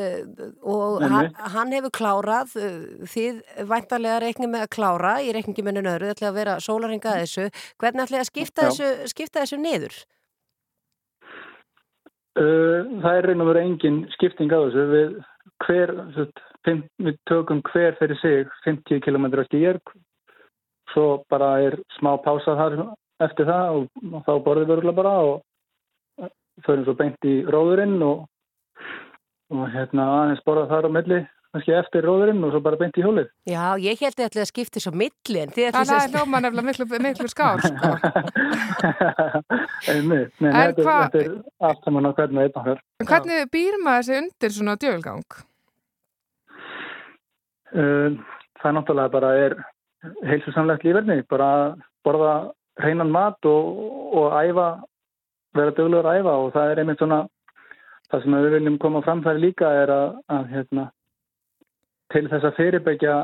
[0.62, 2.76] og hann, hann hefur klárað eh,
[3.08, 7.14] þið væntalega reiknið með að klára í reikningi með nöru, þetta ætla að vera sólarhinga
[7.14, 7.48] að þessu,
[7.80, 9.98] hvernig ætla að skipta þessu, skipta þessu niður?
[12.38, 14.84] Uh, það er reynum verið engin skipting á þessu.
[14.92, 15.16] Við,
[15.64, 15.94] hver,
[17.02, 19.96] við tökum hver fyrir sig 50 km stíjark
[20.92, 22.78] svo bara er smá pása þar
[23.24, 23.86] eftir það og,
[24.26, 26.30] þá borðum við örugglega bara og
[26.66, 28.26] förum svo beint í róðurinn og,
[29.54, 33.02] og hérna aðeins borða þar á milli kannski eftir róðurinn og svo bara beint í
[33.04, 36.02] hjólið Já, ég held að þið ætla að skipta svo milli en þið ætla Það
[36.04, 37.88] er hljóma nefnilega miklu, miklu skár, sko.
[39.88, 41.30] Nei, En þetta, hvað- er- þetta er
[41.70, 45.24] allt saman á hvern og einn okkar En hvernig býr maður sig undir svona djöfulgang?
[47.68, 48.16] Uh,
[48.60, 49.56] það er náttúrulega bara er
[50.28, 51.48] heilsusamlegt lífverðni, bara
[52.06, 52.34] borða
[52.80, 53.80] hreinan mat og,
[54.16, 54.68] og æfa,
[55.58, 57.18] vera dögulegur að æfa og það er einmitt svona,
[58.12, 60.86] það sem við viljum koma fram þar líka er að, að hérna,
[62.14, 63.16] til þess að fyrirbyggja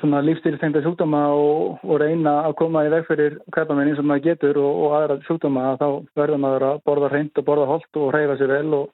[0.00, 4.26] svona lífstílstengda sjúkdóma og, og reyna að koma í veg fyrir krabbamein eins og maður
[4.26, 5.86] getur og, og aðra sjúkdóma þá
[6.18, 8.92] verður maður að borða hreint og borða holt og hreyfa sér vel og,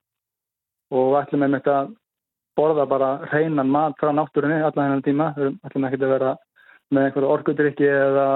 [0.93, 1.77] og ætlum með þetta
[2.59, 6.33] borða bara hreinan mat frá náttúrunni allan hennan tíma, við ætlum ekki að vera
[6.93, 8.27] með einhverju orkudrykki eða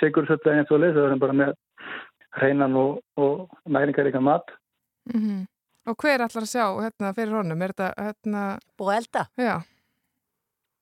[0.00, 1.52] sigursöldu eins og leys, við verðum bara með
[2.40, 4.48] hreinan og næringaríka mat.
[5.14, 5.44] Mm
[5.86, 7.60] Og hver ætlar að sjá hérna, fyrir honum?
[7.62, 8.44] Er þetta hérna...
[8.78, 9.20] Búið að elda?
[9.38, 9.52] Já.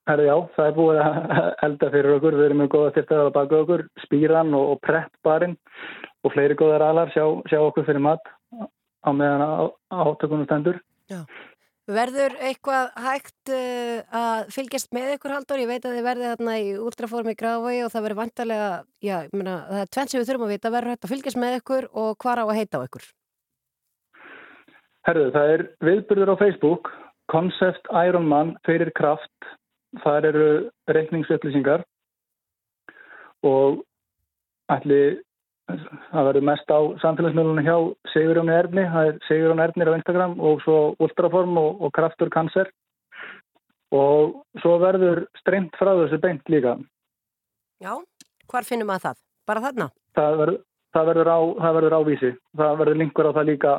[0.09, 1.19] Herri, já, það er búið að
[1.67, 5.57] elda fyrir okkur, við erum með góða styrtaðar að baka okkur, spýran og, og preppbarinn
[6.25, 8.33] og fleiri góðar alar sjá, sjá okkur fyrir mat
[9.05, 9.53] á meðan á,
[9.93, 10.81] á átökunum stendur.
[11.13, 11.25] Já.
[11.85, 15.61] Verður eitthvað hægt uh, að fylgjast með ykkur haldur?
[15.61, 18.71] Ég veit að þið verðið þarna í últraformi gráfi og það verður vantarlega,
[19.05, 21.41] já, ég meina, það er tvenn sem við þurfum að vita, verður hægt að fylgjast
[21.45, 23.13] með ykkur og hvar á að heita á ykkur?
[25.05, 26.89] Herðu, það er viðbyrður á Facebook,
[27.33, 29.49] Concept Ironman fyrir kraft,
[30.01, 30.49] þar eru
[30.91, 31.85] reikningsupplýsingar
[33.45, 33.83] og
[34.73, 35.03] ætli
[35.69, 37.77] það verður mest á samfélagsmiðlunum hjá
[38.15, 42.73] Sigurjóni Erfni, það er Sigurjóni Erfnir á Instagram og svo Ultraform og, og Kraftur Cancer
[43.95, 46.77] og svo verður streymt frá þessu beint líka.
[47.85, 47.95] Já,
[48.51, 49.25] hvar finnum maður það?
[49.49, 49.89] Bara þarna?
[50.17, 50.61] Það verður,
[50.97, 53.75] það verður, á, það verður ávísi, það verður linkur á það líka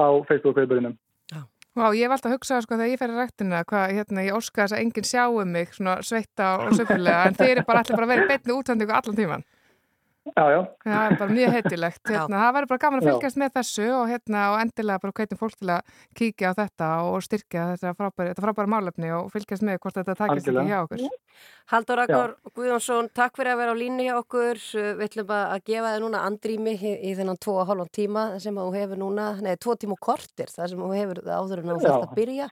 [0.00, 0.96] á Facebook-viðbyrðinum.
[1.76, 4.62] Vá, ég hef alltaf hugsað sko þegar ég fer í rættina hvað hérna ég óska
[4.62, 8.08] þess að enginn sjáu mig svona sveitta og söpulega en þeir eru bara allir bara
[8.14, 9.44] verið beitni útendingu allan tíman.
[10.26, 10.60] Já, já.
[10.82, 12.02] Það er bara mjög heitilegt.
[12.10, 13.10] Hérna, það verður bara gaman að Já.
[13.12, 16.88] fylgjast með þessu og, hérna, og endilega bara hvetjum fólk til að kíkja á þetta
[17.06, 20.80] og styrkja þetta frábæri, þetta frábæri málefni og fylgjast með hvort þetta takist ekki hjá
[20.82, 21.06] okkur.
[21.66, 24.60] Haldur Ragnar Guðjónsson, takk fyrir að vera á línu hjá okkur.
[24.96, 28.56] Við ætlum að gefa þér núna andrými í, í þennan tvo og hálfan tíma sem
[28.56, 31.76] þú hefur núna, nei, tvo tíma og kortir, það sem þú hefur áður en þú
[31.76, 31.86] Já.
[31.86, 32.46] þarft að byrja.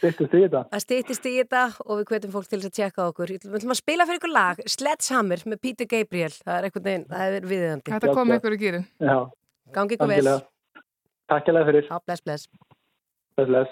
[0.00, 0.62] Styrtist í þetta.
[0.72, 3.34] að stýttist í þetta og við hvetjum fólk til þess að tjekka okkur.
[3.36, 6.32] Við ætlum að spila fyrir ykkur lag, Sledgehammer með Peter Gabriel.
[6.32, 7.92] Það er einhvern veginn, það er viðiðandi.
[7.94, 8.86] Þetta kom ykkur í gýrin.
[9.02, 9.16] Já.
[9.76, 10.36] Gangi ykkur vel.
[11.26, 11.88] Takk alveg fyrir.
[11.90, 12.48] Já, bless, bless.
[13.36, 13.70] Bless, bless.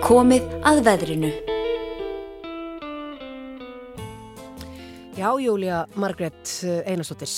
[0.00, 1.30] Er komið að veðrinu.
[5.18, 6.52] Já, Júlia Margrét
[6.88, 7.32] Einarsdóttir.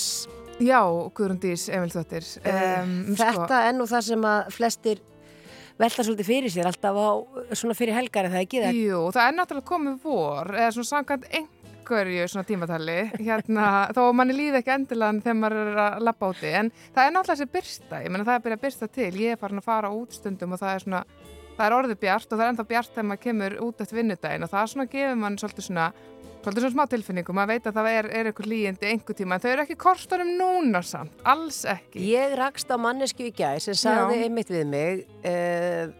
[0.63, 0.79] Já,
[1.17, 2.27] Guðrundís, Emil Þottir.
[2.47, 5.03] Um, Þetta er nú það sem að flestir
[5.81, 7.11] velta svolítið fyrir sér alltaf á
[7.59, 8.79] svona fyrir helgar er það ekki það?
[8.79, 14.39] Jú, það er náttúrulega komið vor, eða svona samkvæmt einhverju svona tímatali, hérna, þó manni
[14.39, 18.03] líði ekki endilega þegar maður er að lappa úti, en það er náttúrulega þessi byrsta,
[18.05, 20.55] ég menna það er byrjað að byrsta til, ég er farin að fara út stundum
[20.55, 21.07] og það er svona,
[21.57, 24.47] það er orðið bjart og það er ennþá bjart þegar maður kemur út eftir vinnudaginn
[24.47, 25.93] og það svona gefur mann svolítið svona
[26.43, 29.43] Svolítið svona smá tilfinningum, maður veit að það er, er eitthvað líjandi einhver tíma, en
[29.45, 32.01] þau eru ekki kortunum núna samt, alls ekki.
[32.03, 34.25] Ég rakst á mannesku í gæð sem sagði Já.
[34.27, 35.93] einmitt við mig, uh,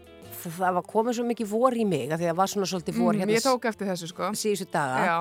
[0.43, 2.99] það var komið svo mikið vor í mig, af því að það var svona svolítið
[2.99, 4.31] vor Mm, hérna ég tók eftir þessu sko.
[4.35, 5.17] síðustu daga, Já,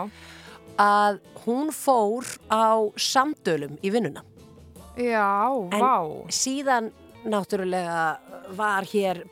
[0.88, 2.66] að hún fór á
[2.98, 4.24] samdölum í vinnuna.
[4.98, 5.30] já,
[5.70, 6.26] En vá.
[6.34, 6.90] síðan
[7.24, 8.18] náttúrulega
[8.58, 9.22] var hér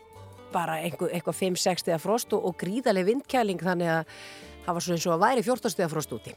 [0.52, 4.16] bara einhver, eitthvað 5-6 stegar frost og, og gríðarlega vindkæling þannig að
[4.64, 6.34] það var svo eins og að væri 14 stegar frost úti.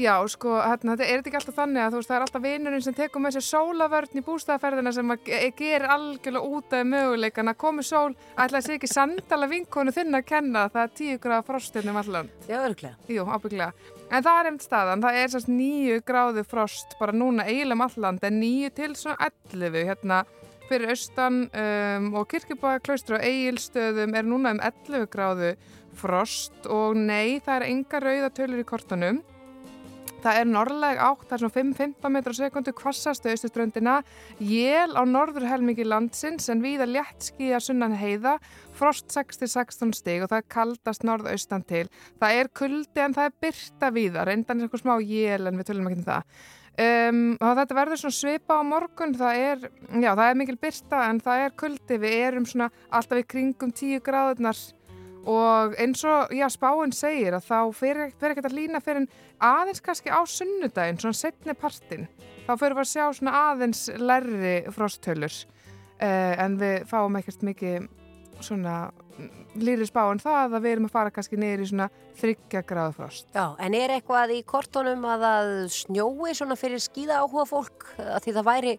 [0.00, 2.42] Já, sko, hérna, þetta er þetta ekki alltaf þannig að þú veist, það er alltaf
[2.46, 6.86] vinurinn sem tekur með sér sólavörn í bústæðaferðina sem að ge- gerir algjörlega út af
[6.88, 11.20] möguleikan að komi sól, ætlaði sig ekki sandala vinkonu þinn að kenna það er 10
[11.26, 12.30] gráða frostinn um allan.
[12.48, 12.94] Já, örglega.
[13.12, 13.72] Jú, ábygglega.
[14.08, 17.84] En það er einmitt staðan, það er sérst 9 gráðu frost bara núna eiginlega um
[17.90, 20.22] alland en 9 til svona 11 hérna
[20.70, 25.54] fyrir austan um, og kirkjubæklaustur og eigilstöðum er núna um 11 gráðu
[25.98, 29.22] frost og nei, það er enga rauðatölur í kortunum.
[30.22, 33.96] Það er norðleg átt, það er svona 5-15 metrar á sekundu kvassast austuströndina,
[34.38, 38.36] jél á norður helmingi landsins en víða létt skíða sunnan heiða,
[38.78, 41.88] frost 6-16 stig og það kaldast norðaustan til.
[42.22, 45.72] Það er kuldi en það er byrta víða, reyndan er eitthvað smá jél en við
[45.72, 46.44] tölum ekki um það.
[46.80, 49.64] Um, þetta verður svona svipa á morgun, það er,
[50.00, 53.74] já það er mikil byrta en það er kuldi, við erum svona alltaf í kringum
[53.76, 54.62] 10 gráðurnar.
[55.28, 59.04] Og eins og, já, spáinn segir að þá fer ekkert að lína fyrir
[59.38, 62.08] aðeins kannski á sunnudaginn, svona setni partin,
[62.48, 65.36] þá fyrir við að sjá svona aðeins lærri frosttölur
[66.02, 67.86] uh, en við fáum ekkert mikið
[68.46, 68.76] svona
[69.58, 71.88] lýri spáinn það að við erum að fara kannski í svona
[72.18, 73.26] þryggja gráðu frost.
[73.34, 78.20] Já, en er eitthvað í kortunum að það snjói svona fyrir skýða áhuga fólk að
[78.24, 78.74] því það væri,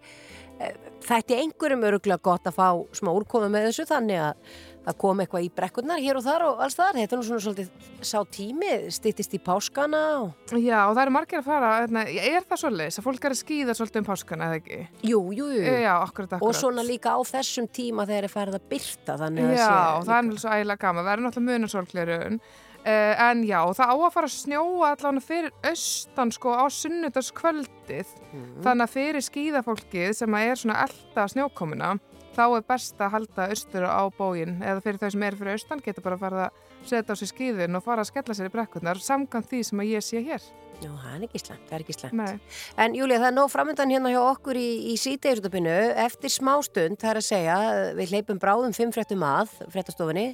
[1.04, 5.22] það ætti einhverjum öruglega gott að fá smá úrkomi með þessu þannig að það kom
[5.24, 6.97] eitthvað í brekkurnar hér og þar og alls þar.
[6.97, 7.70] Þetta er nú svona svolítið
[8.04, 10.34] sá tími, styttist í páskana og...
[10.60, 13.39] Já, og það eru margir að fara, hérna, er það svolítið, að fólk er að
[13.39, 14.82] skýða svolítið um páskana, eða ekki?
[15.08, 15.64] Jú, jú, jú.
[15.64, 16.43] Já, akkurat, akkurat.
[16.49, 20.06] Og svona líka á þessum tíma þegar er farið að byrta þannig að Já, sé...
[20.10, 22.39] það er mjög svo ægilega gaman, það er náttúrulega munasólglerun
[22.84, 28.16] uh, en já, það á að fara að snjóa allavega fyrir austan sko á sunnudagskvöldið
[28.64, 31.94] þannig að fyrir skíðafólkið sem er svona elda snjókomuna
[32.34, 35.84] þá er best að halda austur á bógin eða fyrir þau sem eru fyrir austan
[35.86, 38.54] getur bara að fara að setja á sig skíðin og fara að skella sér í
[38.54, 40.52] brekkurnar samkvæmt því sem að ég sé hér
[40.84, 42.16] Já, það er ekki slæmt, það er ekki slæmt.
[42.20, 42.56] Nei.
[42.84, 45.76] En Júlia, það er nóg framöndan hérna hjá okkur í, í sítegisutopinu.
[46.04, 47.58] Eftir smástund, það er að segja,
[48.00, 50.26] við hleypum bráðum fimm fréttum að, fréttastofinni,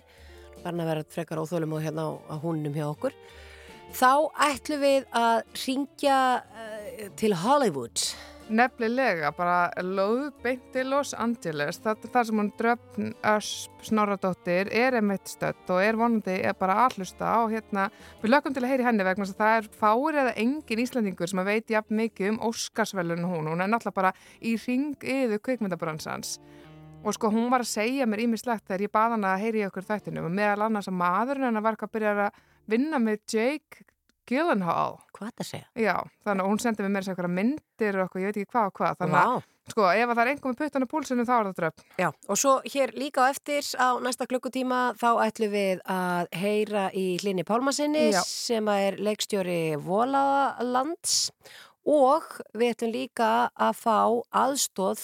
[0.64, 3.16] barna að vera frekar óþölum og hérna á, húnum hjá okkur.
[3.96, 4.12] Þá
[4.46, 8.10] ætlum við að ringja uh, til Hollywood.
[8.50, 14.72] Nefnilega, bara lóð beint til Los Angeles, það er það sem hún dröfn Ösp Snorradóttir
[14.74, 17.86] er emitt stött og er vonandi er bara aðhlusta á hérna,
[18.24, 21.30] við lögum til að heyri henni vegna þess að það er fáir eða engin Íslandingur
[21.30, 25.46] sem að veit jafn mikið um Óskarsvelun hún, hún er náttúrulega bara í ring yfir
[25.46, 26.40] kvikmyndabransans
[27.04, 29.68] og sko hún var að segja mér ímislegt þegar ég baða hana að heyri í
[29.70, 33.86] okkur þættinum og meðal annars að maðurinn hennar var að byrja að vinna með Jake
[34.30, 35.68] Gyllenhaal Hvað það segja?
[35.76, 38.52] Já, þannig að hún sendi mér meira sér eitthvað myndir og eitthvað, ég veit ekki
[38.54, 39.00] hvað og hvað.
[39.00, 39.72] Þannig að, Vá.
[39.74, 41.88] sko, ef að það er einhver með puttan á púlsinu þá er það dröfn.
[42.00, 46.86] Já, og svo hér líka á eftir á næsta klukkutíma þá ætlum við að heyra
[46.96, 51.18] í Hlini Pálmasinni sem að er leikstjóri Volalands
[51.90, 53.98] og við ætlum líka að fá
[54.46, 55.04] aðstóð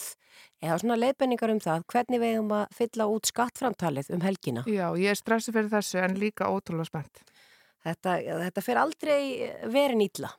[0.63, 4.63] eða svona leiðbenningar um það hvernig við eigum að fylla út skattframtalið um helgina.
[4.67, 7.21] Já, ég er stressu fyrir þessu en líka ótrúlega spennt.
[7.85, 9.19] Þetta, þetta fer aldrei
[9.69, 10.31] verin ítla.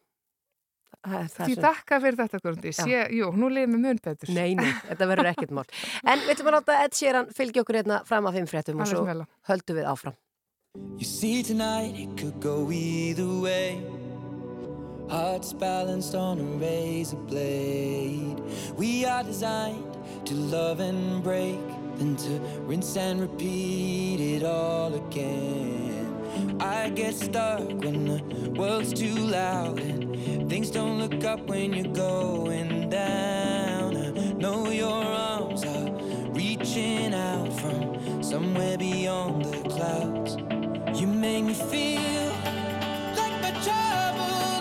[1.07, 2.79] Því þakka fyrir þetta, Guðrundís.
[2.81, 2.87] Já.
[2.91, 4.33] Ég- Jú, nú lifið mér mun betur.
[4.35, 5.65] Nei, nei, þetta verður ekkert mál.
[6.03, 8.87] En við ætlum að láta Ed Sheeran fylgja okkur hérna fram að fimm fréttum og
[8.91, 9.05] svo
[9.47, 10.17] höldum við áfram.
[15.09, 18.41] Hearts balanced on a razor blade.
[18.77, 19.97] We are designed
[20.27, 21.61] to love and break,
[21.97, 26.13] then to rinse and repeat it all again.
[26.61, 30.07] I get stuck when the world's too loud and
[30.49, 33.97] Things don't look up when you're going down.
[33.97, 35.91] I know your arms are
[36.31, 40.37] reaching out from somewhere beyond the clouds.
[41.01, 42.31] You make me feel
[43.17, 44.56] like my troubled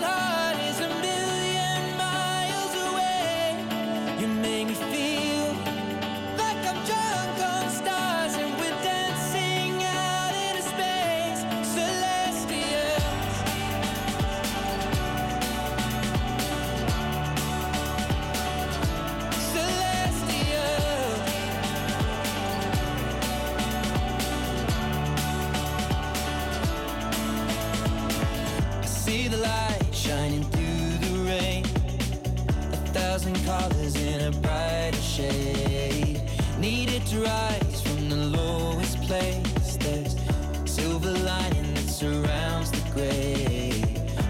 [34.26, 36.20] a brighter shade.
[36.58, 39.76] Needed to rise from the lowest place.
[39.76, 40.16] There's
[40.64, 43.70] silver lining that surrounds the gray.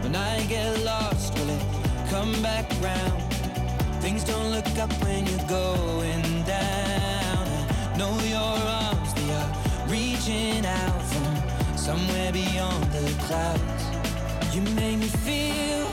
[0.03, 1.63] When I get lost, will it
[2.11, 3.23] come back round?
[4.03, 7.47] Things don't look up when you're going down.
[7.93, 9.53] I know your arms, they are
[9.89, 13.85] reaching out from somewhere beyond the clouds.
[14.55, 15.87] You make me feel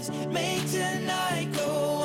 [0.00, 1.99] Let's make tonight go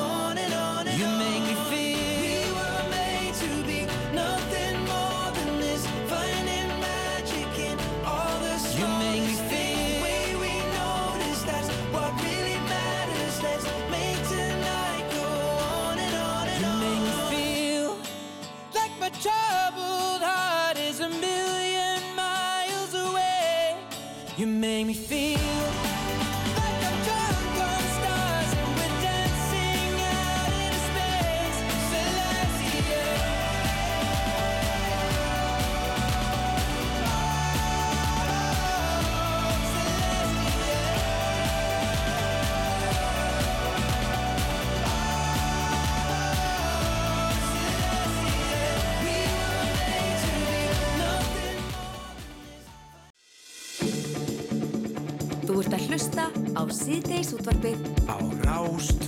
[56.74, 57.78] síðdeis útvarpið
[58.10, 59.05] á Rástvö.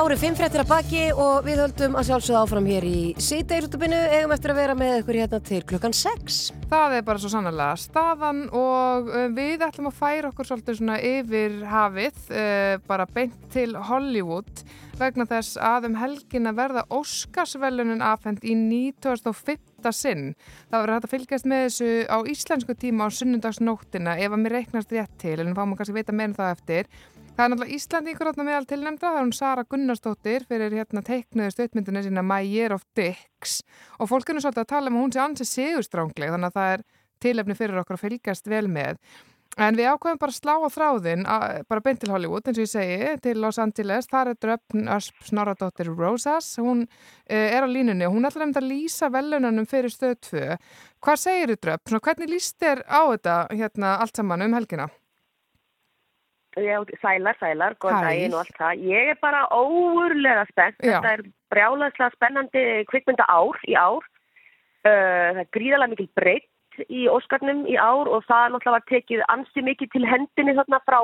[0.00, 4.32] Árið 5 fréttir að baki og við höldum að sjálfsögða áfram hér í síðdegisútabinu eigum
[4.32, 6.38] eftir að vera með ykkur hérna til klukkan 6.
[6.70, 10.96] Það er bara svo sannlega staðan og uh, við ætlum að færa okkur svolítið svona
[11.04, 14.64] yfir hafið, uh, bara beint til Hollywood
[15.00, 19.60] vegna þess að um helgina verða Óskarsvelunin afhend í 1905.
[19.96, 20.34] sinn.
[20.68, 24.58] Það verður hægt að fylgjast með þessu á íslensku tíma á sunnundagsnóttina ef að mér
[24.58, 26.90] reiknast rétt til, en fáum að kannski veita meira um það eftir.
[27.36, 31.54] Það er náttúrulega Íslandíkur átna meðal tilnæmda, það er hún Sara Gunnarsdóttir fyrir hérna teiknuðu
[31.54, 33.60] stöðmyndina sína My Year of Dicks
[33.98, 36.84] og fólk er svolítið að tala um hún sé ansið sigurstrángleg þannig að það er
[37.24, 39.00] tilefni fyrir okkur að fylgjast vel með.
[39.58, 41.24] En við ákveðum bara að slá á þráðin,
[41.68, 45.26] bara beint til Hollywood eins og ég segi, til Los Angeles, þar er dröfn Ösp
[45.26, 46.84] Snorradóttir Rosas, hún
[47.26, 50.46] eh, er á línunni og hún ætlar um að lýsa velunanum fyrir stöð 2.
[51.02, 52.00] Hvað segir þið dröfn?
[52.06, 54.90] Hvernig lýst þér á þetta hérna allt saman um helgina?
[56.58, 58.02] Já, sælar, sælar, góð Hæ.
[58.04, 58.80] daginn og allt það.
[58.90, 60.80] Ég er bara óurlega spennt.
[60.82, 60.98] Já.
[60.98, 61.22] Þetta er
[61.54, 64.02] brjálaðslega spennandi kvikmynda ár í ár.
[64.80, 68.86] Uh, það er gríðarlega mikil breytt í Óskarnum í ár og það er náttúrulega var
[68.88, 71.00] tekið ansi mikið til hendinni þarna frá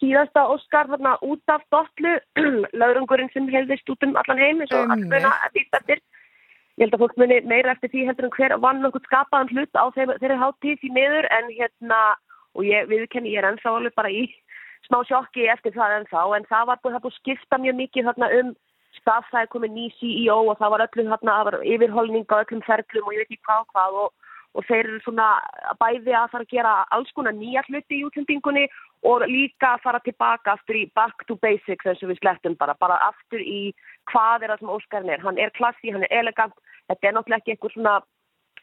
[0.00, 2.14] síðasta Óskar þarna út af dollu,
[2.80, 5.12] laurungurinn sem helðist út um allan heim eins og Einmitt.
[5.12, 6.02] allmuna býst eftir.
[6.78, 9.78] Ég held að fólk muni meira eftir því heldur en hver vann okkur skapaðan hlut
[9.78, 12.02] á þeirri hátíð því miður en hérna,
[12.54, 14.28] og ég viðkenni, ég er ennþá alveg bara í
[14.88, 18.30] smá sjokki eftir það ennþá, en það var búið, það búið skipta mjög mikið þarna
[18.40, 18.54] um
[18.96, 22.36] staf, það er komið ný CEO og það var öllum þarna, það var yfirholning á
[22.40, 24.12] öllum ferlum og ég veit ekki hvað og hvað og,
[24.56, 25.28] og þeir eru svona
[25.82, 28.64] bæði að fara að gera alls konar nýja hluti í útlendingunni
[29.06, 32.74] og líka að fara tilbaka aftur í back to basics eins og við slettum bara,
[32.80, 33.74] bara aftur í
[34.10, 35.22] hvað er það sem Óskarinn er.
[35.22, 36.56] Hann er klassi, hann er elegant,
[36.90, 37.94] þetta er náttúrulega ekki eitthvað svona,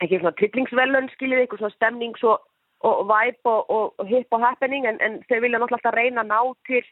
[0.01, 2.35] ekki svona trillingsvelun, skiljið, eitthvað svona stemning svo
[2.83, 6.31] og vibe og, og, hip og happening en, en þau vilja náttúrulega alltaf reyna að
[6.31, 6.83] ná til,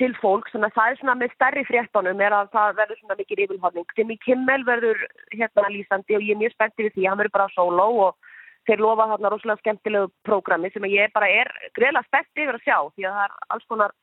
[0.00, 3.44] til fólk að það er svona með stærri fréttonum er að það verður svona mikið
[3.46, 5.02] yfirhóðning Jimmy Kimmel verður
[5.32, 8.32] hérna lýsandi og ég er mjög spenntið við því, hann verður bara solo og
[8.68, 12.78] þeir lofa þarna rosalega skemmtilegu prógrami sem ég bara er greiðlega spenntið yfir að sjá
[12.94, 13.94] því að það er alls konar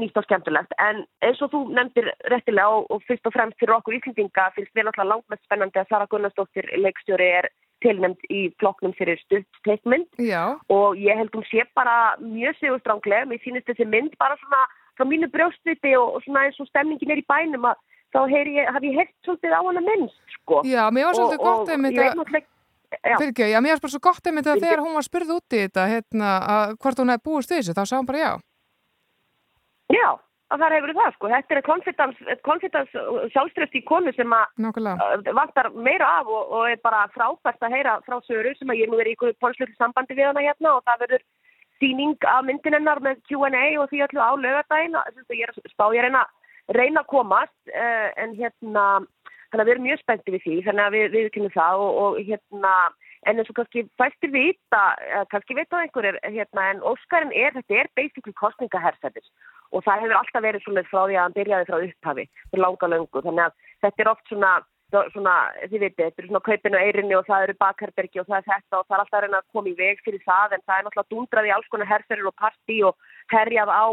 [0.00, 0.72] nýtt og skemmtilegt.
[0.80, 4.72] En eins og þú nefndir réttilega og, og fyrst og fremst fyrir okkur Íslendinga finnst
[4.72, 7.50] mér náttúrulega langt mest spennandi að Sara Gunnarsdóttir leikstjóri er
[7.82, 10.58] tilnæmt í flokknum fyrir stutt teikmynd Já.
[10.70, 14.62] og ég held hún sé bara mjög sigurstránglega, mér sýnist þessi mynd bara svona
[14.96, 17.76] frá mínu brjóstviti og, og svona eins og stemningin er í bænum að
[18.12, 18.18] þá
[18.52, 20.62] ég, haf ég heilt svolítið á hana minnst sko.
[20.68, 22.50] Já, mér var svolítið Og- gott veit að- náttúrulega-
[23.52, 23.58] já.
[23.64, 24.68] Mér var bara svo gott einmitt að Fyrirgefðu.
[24.68, 27.72] þegar hún var spurð út í þetta, hérna, að hvort hún hefði búist við þessu,
[27.78, 28.32] þá sá hún bara já.
[29.92, 30.08] Já,
[30.52, 35.30] að það hefur það sko, þetta er confidence, confidence sjálfströft í konu sem að uh,
[35.38, 38.88] vantar meira af og, og er bara frábært að heyra frá Söru sem að ég
[38.88, 41.24] er nú verið í pólislöku sambandi við hana hérna og það verður
[41.82, 44.98] síning af myndin hennar með Q&A og því öllu á lögadaginn
[45.32, 46.24] ég er spá, ég er að reyna,
[46.78, 48.86] reyna að komast uh, en hérna
[49.52, 51.96] þannig að við erum mjög spenntið við því þannig að við, við kynum það og,
[52.02, 52.74] og hérna
[53.22, 54.82] en eins og kannski fæstir vita
[55.30, 59.28] kannski vita á einhverjir hérna, en Óskarinn er, þetta er basically kostningaherfæðis
[59.72, 62.92] og það hefur alltaf verið svona frá því að hann byrjaði frá upphafi fyrir langa
[62.92, 64.52] löngu, þannig að þetta er oft svona,
[65.14, 68.48] svona þið veitir, þetta er svona kaupinu eirinni og það eru bakherbergi og það er
[68.50, 70.56] þetta og það er alltaf að reyna að koma í veg fyrir það.
[70.56, 73.84] En það er náttúrulega dundrað í alls konar herferir og partí og herjað á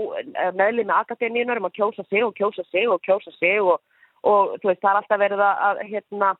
[0.59, 3.79] meðlið með akademíunar um að kjósa sig og kjósa sig og kjósa sig og,
[4.27, 6.33] og veist, það er alltaf verið að, hérna,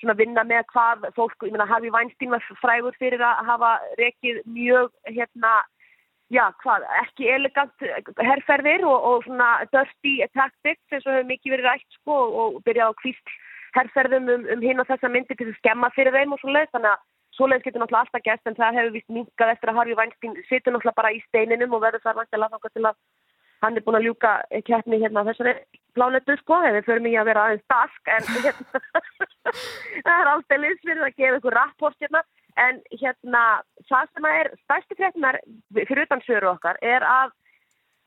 [0.00, 4.42] svona vinna með hvað fólk, ég meina Harvey Weinstein var frægur fyrir að hafa rekið
[4.48, 5.54] mjög hérna
[6.32, 7.84] já, hvað, ekki elegant
[8.18, 12.94] herrferðir og, og svona dirty tactics eins og hefur mikið verið rætt sko og byrjað
[12.94, 13.34] á kvíst
[13.76, 16.94] herrferðum um, um hinn og þessa myndi til að skemma fyrir þeim og svoleiðis, þannig
[16.94, 17.04] að
[17.36, 20.74] svoleiðis getur náttúrulega alltaf gæst en það hefur vist minkað eftir að Harvey Weinstein situr
[20.74, 23.00] náttúrulega bara í steininum og verður þar vantilega þangað til að
[23.64, 24.32] hann er búin að ljúka
[24.68, 25.54] keppni hérna á þessari
[25.96, 28.26] plánetu sko, eða förum í að vera aðeins dask en
[30.06, 32.22] það er alltaf liðsverð að gefa ykkur rapport hérna
[32.60, 33.42] en hérna
[33.90, 35.40] það sem er stærsti fréttinar
[35.76, 37.34] fyrir utan sögur okkar er að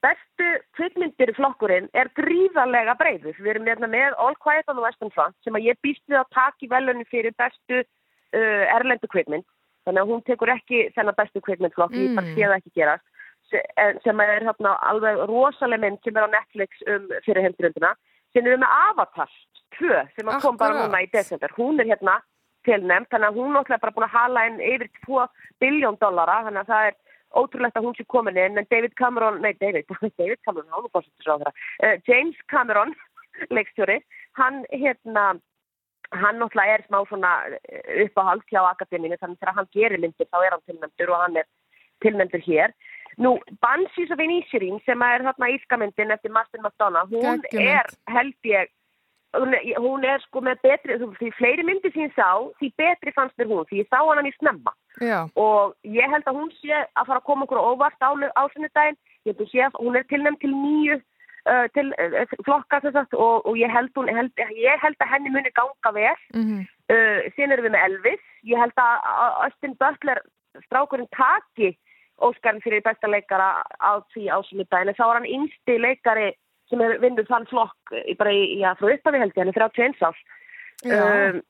[0.03, 3.35] bestu kvikmyndir flokkurinn er gríðarlega breyður.
[3.37, 6.21] Við erum hérna með All Quiet on the Western Front sem að ég býst við
[6.21, 9.47] að taka í velunni fyrir bestu uh, erlendu kvikmynd
[9.87, 12.03] þannig að hún tekur ekki þennan bestu kvikmyndflokk mm.
[12.03, 13.05] ég bara sé það ekki gerast
[13.49, 13.65] Se-
[14.03, 17.93] sem er hérna alveg rosaleg mynd sem er á Netflix um fyrir heimstyrundina
[18.35, 19.31] sem er með Avatar
[19.79, 22.19] 2 sem að kom bara núna í desember hún er hérna
[22.67, 25.27] tilnæmt þannig að hún náttúrulega bara búin að hala inn yfir 2
[25.63, 26.97] biljón dollara þannig að það er
[27.39, 29.85] ótrúlegt að hún sé komin inn en David Cameron, nei David,
[30.21, 32.95] David Cameron hann er fórsettur á þeirra uh, James Cameron,
[33.55, 33.99] leikstjóri
[34.39, 35.27] hann hérna
[36.09, 40.39] hann náttúrulega er smá svona eh, uppáhald hjá akademínu þannig að hann gerir myndir þá
[40.41, 41.49] er hann tilnæmdur og hann er
[42.01, 42.73] tilnæmdur hér
[43.19, 47.67] Nú, Banshees of Inisherin sem er þarna ískamyndin eftir Martin McDonough, hún Geggjumynd.
[47.67, 48.69] er held ég
[49.37, 53.13] hún er, hún er sko með betri því fleiri myndir sem ég sá, því betri
[53.15, 54.73] fannst mér hún, því ég sá hann í snemma.
[54.99, 55.29] Já.
[55.39, 58.97] og ég held að hún sé að fara að koma okkur óvart á, á sunnudaginn,
[59.23, 62.95] ég held að sé að hún er tilnæmt til nýju uh, til uh, flokka sem
[62.97, 66.19] sagt og, og ég held hún, held, ég held að henni muni ganga vel.
[66.35, 68.25] Mm uh, síðan erum við með Elvis.
[68.49, 70.21] Ég held að að Austin Butler
[70.65, 71.75] strákurinn taki
[72.19, 76.29] Óskarinn fyrir besta leikara á því ásumudaginu þá er hann yngsti leikari
[76.69, 80.03] sem er vinnur þann flokk bara í, já, frá upphafi held ég, hann er 31
[80.09, 80.25] árs.
[80.85, 81.41] Um,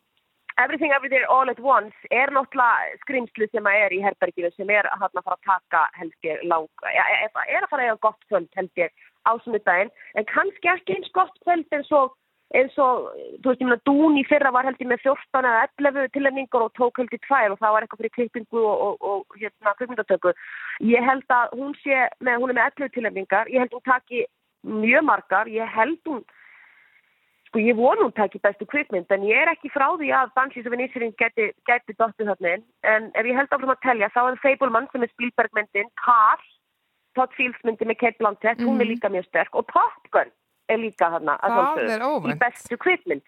[0.60, 4.90] Everything Everywhere All at Once er náttúrulega skrimslu sem að er í herberginu sem er
[4.92, 8.02] að að fara að taka held ég lang, ja, er, er að fara að eiga
[8.08, 12.18] gott kvöld held ég ásumudaginn en kannski ekki eins gott kvöld eins og
[12.58, 13.10] eins og,
[13.44, 16.66] þú veist, ég meina Dún í fyrra var held ég með 14 eða 11 tilnefningar
[16.66, 19.76] og tók held ég tvær og það var eitthvað fyrir klippingu og, og, og hérna
[19.78, 20.34] klippingatöku.
[20.90, 24.26] Ég held að hún sé, með, hún er með 11 tilnefningar, ég held hún taki
[24.64, 26.24] mjög margar, ég held hún,
[27.50, 30.68] sko ég vonu hún taki bestu kvikmynd en ég er ekki frá því að Banshees
[30.68, 34.22] of Inisherin geti, geti dottið þarna inn en ef ég held áfram að telja þá
[34.32, 36.46] er Fableman sem er Spielberg myndin, Cars,
[37.16, 38.92] Todd Fields myndin með Kate Blanchett, hún er Mhm.
[38.94, 40.30] líka mjög sterk og Top Gun
[40.70, 41.40] er líka þarna
[42.30, 43.24] í bestu kvikmynd.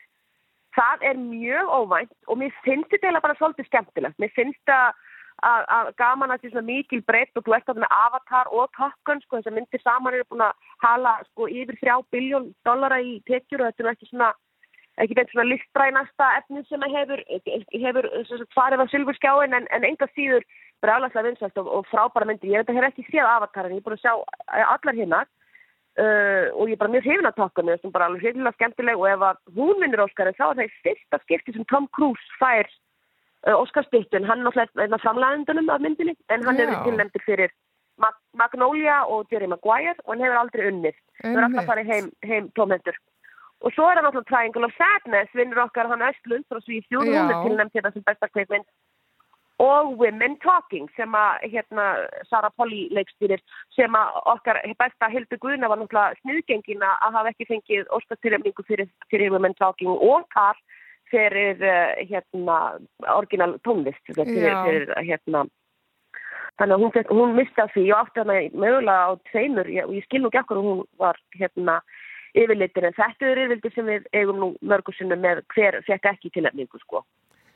[0.77, 4.19] Það er mjög óvænt og mér finnst þetta bara svolítið skemmtilegt.
[4.19, 4.93] Mér finnst að,
[5.41, 8.93] að gaman að er svona mikil breytt og þú ert þarna með Avatar og Top
[9.07, 13.19] Gun, sko, þessar myndir saman eru búin að hala sko yfir þrjá biljón dollara í
[13.29, 14.31] tekjur og þetta er ekki svona
[15.01, 17.21] ekki beint svona listbrænasta efni sem hefur,
[17.85, 20.45] hefur sem farið á silfurskjáin en, en enga síður
[20.83, 22.51] brálaslega vinsvægt og, og frábæra myndir.
[22.53, 24.13] Ég hef ekki séð Avatar en ég er búin að sjá
[24.75, 25.29] allar hinnar
[26.01, 29.01] uh, og ég er bara mjög hrifin að takka með þessum bara alveg hrifin skemmtileg
[29.01, 32.39] og ef að hún vinnur Óskarinn þá er það í fyrsta skipti sem Tom Cruise
[32.41, 32.69] fær
[33.47, 37.53] Óskar Stittun, hann er náttúrulega af framlæðendunum af myndinni en hann hefur tilnæmdur fyrir
[37.97, 40.99] Mag Magnolia og Jerry Maguire og hann hefur aldrei unnið.
[41.21, 42.97] Það er alltaf farið heim, heim tómhendur.
[43.61, 47.33] Og svo er það náttúrulega Triangle of Sadness, vinnur okkar hann Östlund frá Svíþjóð, hún
[47.33, 48.65] er tilnæmt hérna sem besta kveikmynd.
[49.61, 51.85] Og Women Talking sem að hérna
[52.29, 53.41] Sara Polly leikstýrir
[53.75, 58.89] sem að okkar besta Hildur Guðna var náttúrulega sniðgengin að hafa ekki fengið óskarstilefningu fyrir,
[59.13, 60.57] fyrir Women Talking og þar
[61.11, 62.59] fyrir uh, hérna
[63.15, 65.45] orginal tónlist fyrir, fyrir hérna
[66.59, 69.95] þannig að hún, hún misti af því og átti hana mögulega á tveimur ég, og
[69.97, 71.79] ég skil nú ekki okkur hún var hérna
[72.37, 76.31] yfirleitin en þetta er yfirleitin sem við eigum nú mörgur sinnum með hver fekk ekki
[76.37, 77.03] tilefningu sko.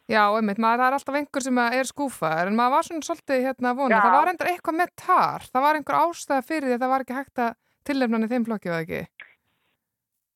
[0.06, 3.46] Já, einmitt, maður það er alltaf einhver sem er skúfaður en maður var svona svolítið
[3.48, 3.96] hérna Já.
[3.96, 7.06] það var endur eitthvað með tar, það var einhver ástæða fyrir því að það var
[7.06, 7.56] ekki hægt að
[7.90, 9.32] tilnefna í þeim flokki, var það ekki?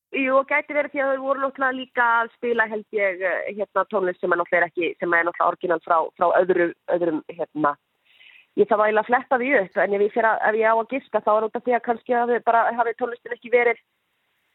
[0.09, 3.83] Jú, gæti verið því að þau voru náttúrulega líka að spila held ég eh, hérna
[3.91, 7.75] tónlist sem er náttúrulega ekki, sem er náttúrulega orginal frá, frá öðru, öðrum hérna.
[8.57, 10.73] Ég þarf að eiginlega að fletta því upp en ef ég, að, ef ég á
[10.73, 13.83] að giska þá er út af því að kannski hafi, bara, hafi tónlistin ekki verið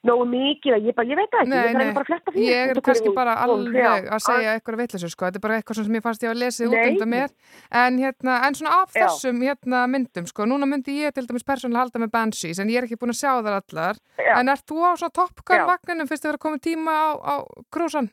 [0.04, 2.70] nógu mikið, ég, bara, ég veit ekki, Nei, ég þarf bara að fletta því ég
[2.74, 5.56] er kannski hverju bara hún- hún- alveg að segja eitthvað vitleysu sko, þetta er bara
[5.60, 7.28] eitthvað sem ég fannst ég að lesið út undan mér
[7.72, 9.06] en, hérna, en svona af Já.
[9.06, 12.76] þessum hérna, myndum sko, núna myndi ég til dæmis persónulega halda með Banshees en ég
[12.82, 14.38] er ekki búin að sjá þar allar Já.
[14.40, 15.66] en ert þú á svona Top Gun Já.
[15.66, 17.34] vagninum fyrst þið verið að koma tíma á, á
[17.72, 18.10] krúsan?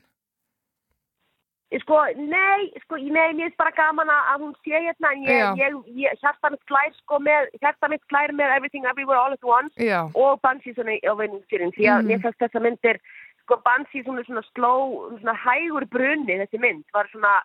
[1.79, 5.75] Sko, nei, sko, nei, mér er bara gaman að hún sé hérna en ég, ég,
[6.03, 9.71] ég hjarta mitt klær sko með, hjarta mitt klær með Everything Everywhere All at Once
[9.79, 10.01] Já.
[10.13, 12.07] og Banshees og vinningfyrin því að Mhm.
[12.11, 12.99] mér fannst þessa myndir
[13.45, 14.73] sko hún er svona sló
[15.21, 17.41] svona hægur brunni þessi mynd var svona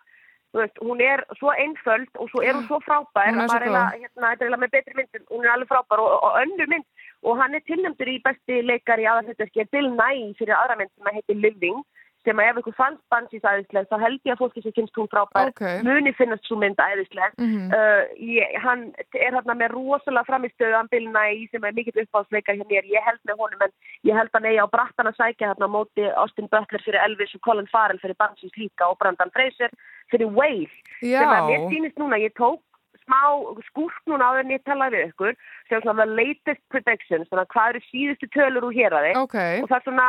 [0.53, 3.59] þú veist, hún er svo einföld og svo er hún svo frábær Hún er svo
[3.59, 3.91] góð.
[3.95, 6.85] hérna, þetta er eiginlega með betri myndin hún er alveg frábær og, og önnur mynd
[7.23, 11.13] og hann er tilnæmdur í besti leikari aðalhutverki er Bill Nye fyrir aðra mynd sem
[11.15, 11.79] heitir Living
[12.27, 15.07] sem að ef ykkur fannst Banshees æðisleg þá held ég að fólki sem finnst hún
[15.13, 15.61] frábær Ok.
[15.87, 17.71] muni finnast svo mynd æðisleg Mhm.
[17.71, 18.83] uh, ég, hann
[19.15, 23.19] er hérna með rosalega framistöðu Bill Nye sem er mikill uppáhaldsleikar hjá mér, ég held
[23.27, 23.71] með honum en
[24.03, 27.35] ég held hann eigi á brattan að sækja hérna á móti Austin Butler fyrir Elvis
[27.35, 29.71] og Colin Farrell fyrir Banshees líka og Brandon Fraser
[30.11, 30.67] fyrir Whale
[31.01, 31.19] Já.
[31.23, 32.59] sem að mér sýnist núna, ég tók
[33.07, 33.21] smá
[33.69, 35.35] skúrt núna áður en ég talaði við ykkur
[35.69, 39.37] sem svona latest predictions svona hvað eru síðustu tölur úr hér að þig Ok.
[39.63, 40.07] og það er svona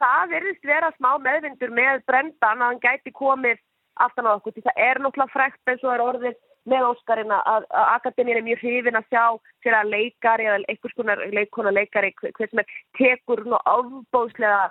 [0.00, 3.62] það, verðist vera smá meðvindur með brendan að hann gæti komið
[4.04, 6.36] aftan á okkur því það er náttúrulega frekt eins og er orðið
[6.66, 9.24] með Óskarinn að, akademíin er mjög hrifin að sjá
[9.62, 14.64] fyrir að leikari eða einhvers konar leikona leikari hver sem er tekur nú áfbóðslega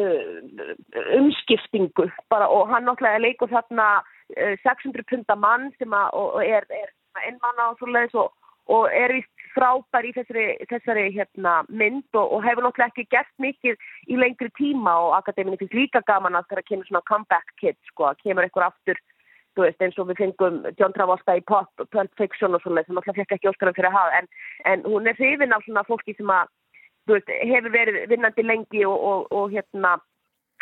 [0.00, 0.72] uh,
[1.20, 6.42] umskiptingu bara og hann náttúrulega leikur þarna uh, 600 punta mann sem að, og, og
[6.44, 6.90] er, er
[7.22, 8.34] einmanna og svoleiðis og,
[8.66, 13.32] og er vist frábær í þessari, þessari hérna, mynd og, og hefur náttúrulega ekki gert
[13.42, 13.76] mikið
[14.12, 18.12] í lengri tíma og akademíin finnst líka gaman að þegar kemur svona comeback kid sko,
[18.22, 19.00] kemur einhver aftur
[19.56, 23.00] þú veist, eins og við fengum John Travolta í Pop, Pulp Fiction og svoleið sem
[23.00, 24.28] alltaf fekk ekki óskarum fyrir að hafa en,
[24.72, 26.52] en hún er hrifin af svona fólki sem að
[27.08, 29.96] þú veist, hefur verið vinnandi lengi og, og, og hérna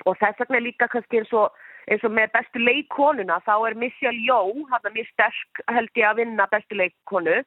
[0.06, 1.54] og þess vegna líka kannski eins og,
[1.90, 6.10] eins og með bestu leikkonuna þá er Michelle Yeoh, hann er mjög sterk held ég
[6.10, 7.42] að vinna bestu leikkonu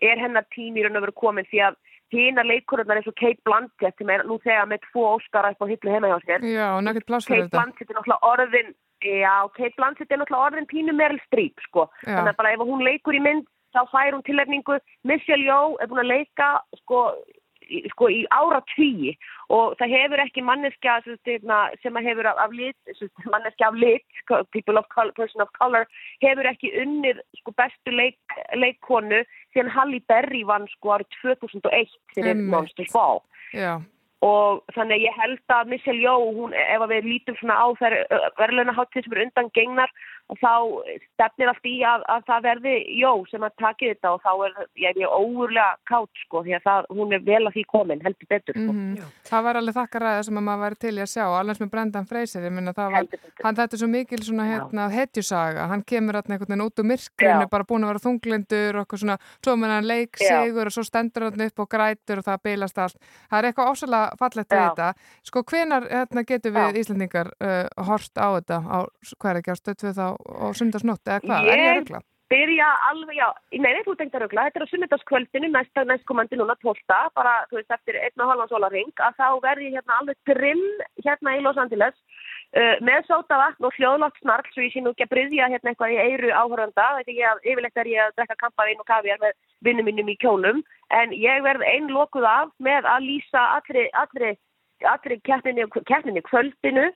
[0.00, 1.80] er hennar tími í raun og veru komin því að
[2.12, 5.70] hína leikkonunar eins og Kate Blanchett sem er nú þegar með tvo óskara upp á
[5.70, 6.68] hillu heima hjá sér Já,
[7.40, 7.52] Kate.
[7.54, 12.16] Blanchett er náttúrulega orðin já, Kate Blanchett er náttúrulega orðin pínu Meryl Streep sko, Já.
[12.18, 14.78] þannig að bara ef hún leikur í mynd þá fær hún tilefningu
[15.08, 16.50] Michelle Yeoh er búin að leika
[16.82, 17.06] sko
[17.92, 19.14] sko í ára tvíi
[19.52, 23.78] og það hefur ekki manneskja sem, hérna, sem að hefur af, lit sem manneskja af
[23.78, 24.06] lit,
[24.54, 25.88] people of color, person of color,
[26.24, 32.46] hefur ekki unnið sko bestu leik, leikkonu síðan Halle Berry vann sko árið 2001 fyrir.
[32.52, 33.20] Monsters Ball
[33.52, 33.80] Já.
[34.24, 37.66] og þannig að ég held að Michelle Yeoh, hún, ef að við lítum svona á
[37.80, 37.98] þær
[38.40, 39.92] verðlunaháttir sem eru undan gengnar
[40.40, 40.54] þá
[41.12, 44.52] stefnir allt í að, að það verði Yeoh sem að taki þetta og þá er
[44.82, 48.28] ég er óurlega kátt sko því að það, hún er vel að því komin, heldur
[48.30, 48.72] betur sko.
[48.72, 49.10] Mhm.
[49.28, 51.72] Það var alveg þakkaræða sem að maður væri til í að sjá, alveg sem með
[51.74, 53.04] Brendan Fraser, ég minna það var,
[53.42, 56.88] hann þetta er svo mikil svona hérna hetjusaga, hann kemur hérna einhvern veginn út úr
[56.92, 60.42] myrkrinu, bara búin að vera þunglindur og eitthvað svona, svo með hann leik Já.
[60.42, 62.96] sigur og svo stendur hann upp og grætur og það bilast allt.
[63.30, 64.00] Það er eitthvað ósala
[70.28, 73.28] á sundarsnótt eða hvað, er ég að byrja alveg, já,
[73.60, 76.80] nei, þú tengt að rögla, þetta er á sunnudagskvöldinu, næsta næstkomandi núna 12,
[77.18, 80.62] bara, þú veist, eftir einn og halvan sólarring, að þá verði ég hérna alveg grimm
[81.04, 81.96] hérna í Los Angeles
[82.56, 85.94] uh, með sótavatn og hljóðlátt snarl, svo ég sé nú ekki að bryðja hérna eitthvað
[85.94, 89.36] í eyru áhöranda, þetta ég að yfirleitt er ég að drekka kampavín og kavjar með
[89.68, 90.64] vinnum minnum í kjólum,
[91.02, 94.36] en ég verð einn lokuð af með að lýsa allri, allri,
[94.88, 96.88] allri keppninni, keppninni kvöldinu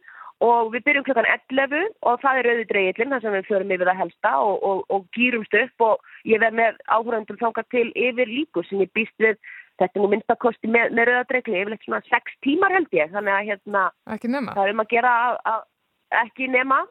[0.45, 3.89] og við byrjum klokkan 11 og það er auðvitað dreigillin þar sem við förum yfir
[3.91, 8.33] það helsta og, og, og gýrumst upp og ég verð með áhöröndum þangað til yfir
[8.33, 9.39] líku sem ég býst við
[9.81, 13.49] þetta er nú minnstakosti með, með rauðadregli yfirleitt svona 6 tímar held ég þannig að
[13.51, 14.57] hérna Ekki nema.
[14.57, 15.65] það er um að gera að, að
[16.27, 16.83] ekki nema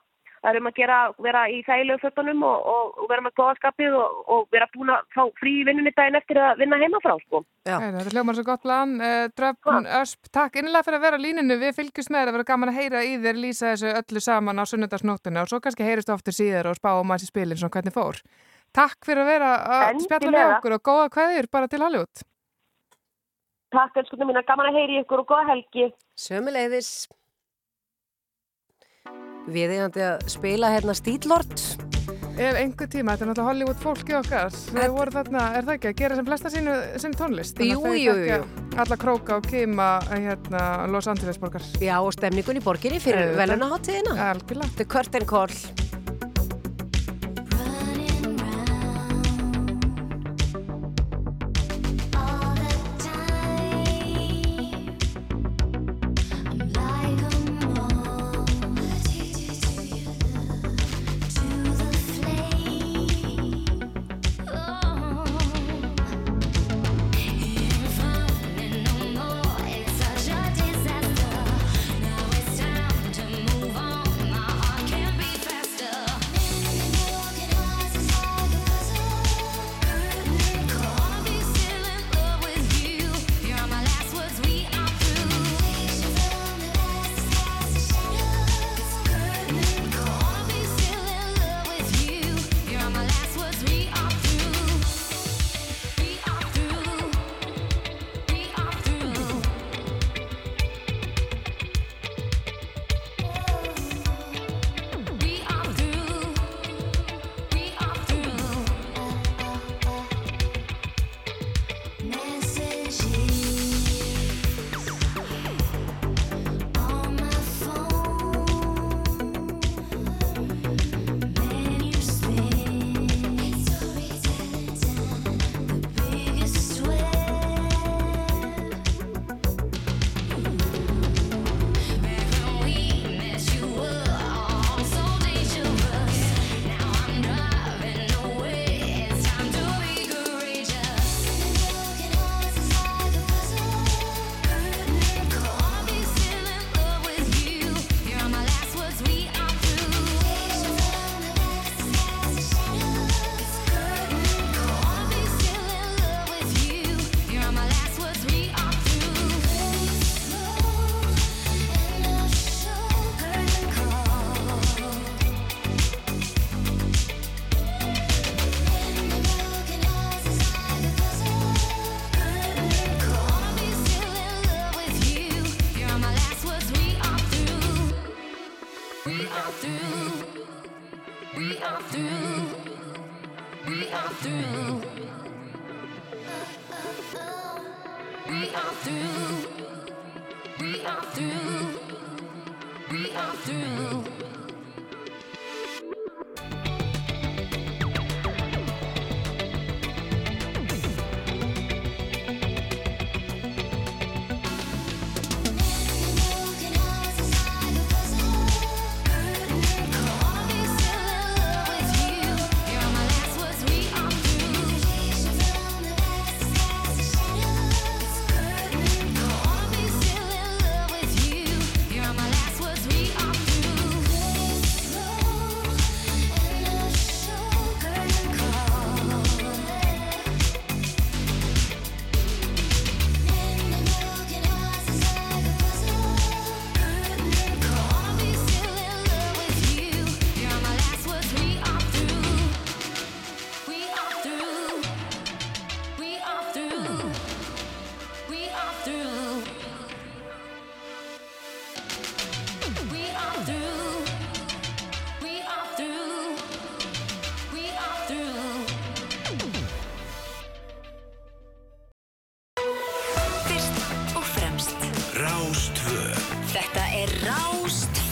[0.42, 3.98] það er um að gera, vera í þægilegu fötunum og, og, og vera með góðaskapið
[4.00, 7.16] og, og vera búin að fá frí í vinnunni daginn eftir að vinna heima frá
[7.24, 7.42] sko.
[7.66, 8.96] Heyrðu, Þetta hljómar svo gott plan.
[9.02, 11.58] Uh, Dröfn Ösp, takk innilega fyrir að vera á líninu.
[11.62, 14.62] Við fylgjumst með það að vera gaman að heyra í þér lýsa þessu öllu saman
[14.62, 17.78] á sunnudagsnóttinu og svo kannski heyristu oftur síðar og spá um að þessi spilin svona
[17.78, 18.22] hvernig fór.
[18.76, 22.26] Takk fyrir að vera að spjalla með okkur og góða kveðir bara til Hollywood.
[23.76, 25.90] Takk elskunum mína, gaman að heyri ykkur og góða helgi.
[26.20, 26.92] Sömuleiðis.
[29.46, 31.54] Við eigandi að spila hérna Stílord.
[32.36, 34.56] Ef einhver tíma, þetta er náttúrulega Hollywood fólki okkar.
[34.76, 36.74] Við vorum þarna, er það ekki, að gera sem flesta sínu,
[37.04, 37.62] sínu tónlist.
[37.64, 38.42] Jú, jú, jú.
[38.84, 41.64] Alla króka og kima hérna, Los Angeles borgar.
[41.80, 44.18] Já, og stemningun í borginni fyrir velunaháttíðina.
[44.34, 44.74] Algjörlega.
[44.84, 45.95] Er Curtain Call.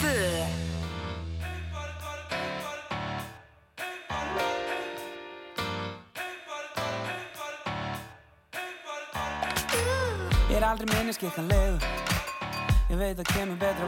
[0.04, 0.46] Rástfö
[10.50, 11.78] Ég er aldrei minni skikkanlegu
[12.90, 13.88] Ég veit að kemur betra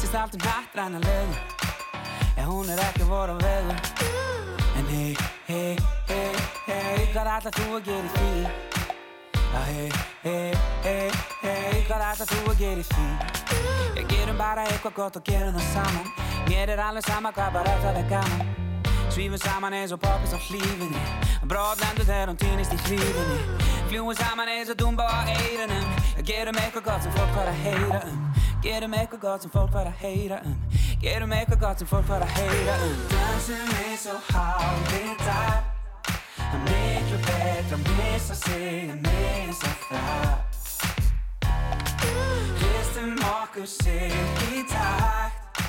[0.00, 1.36] finnst allt um nattræna lögum
[2.36, 3.76] En hún er ekki voru á vegum
[4.78, 5.16] En hei,
[5.46, 5.76] hei,
[6.08, 6.32] hei,
[6.66, 8.32] hei Hvað ætlar þú að gera í því?
[9.50, 9.90] Já, hei,
[10.24, 10.54] hei,
[10.86, 11.10] hei,
[11.42, 13.69] hei Hvað ætlar þú að gera í því?
[14.40, 16.12] Bara eitthvað gott og gerum það saman.
[16.48, 18.54] Mér er alveg sama hvað bara það er gaman.
[19.10, 21.28] Svífum saman eins og poppis á hlífinni.
[21.50, 23.38] Bróðlendur þegar hún týnist í hlífinni
[23.88, 25.86] Fljúum saman eins og dúmba á eirunum
[26.28, 28.20] Gerum eitthvað gott sem fólk fara að heyra um.
[28.62, 30.54] Gerum eitthvað gott sem fólk fara að heyra um.
[31.02, 32.94] Gerum eitthvað gott sem fólk fara að heyra um.
[33.14, 35.74] Dansum eins og hálfið dag
[36.36, 40.49] Það miklu betra að missa sig en missa það
[42.90, 44.12] Hristum okkur sig
[44.50, 45.60] í takt.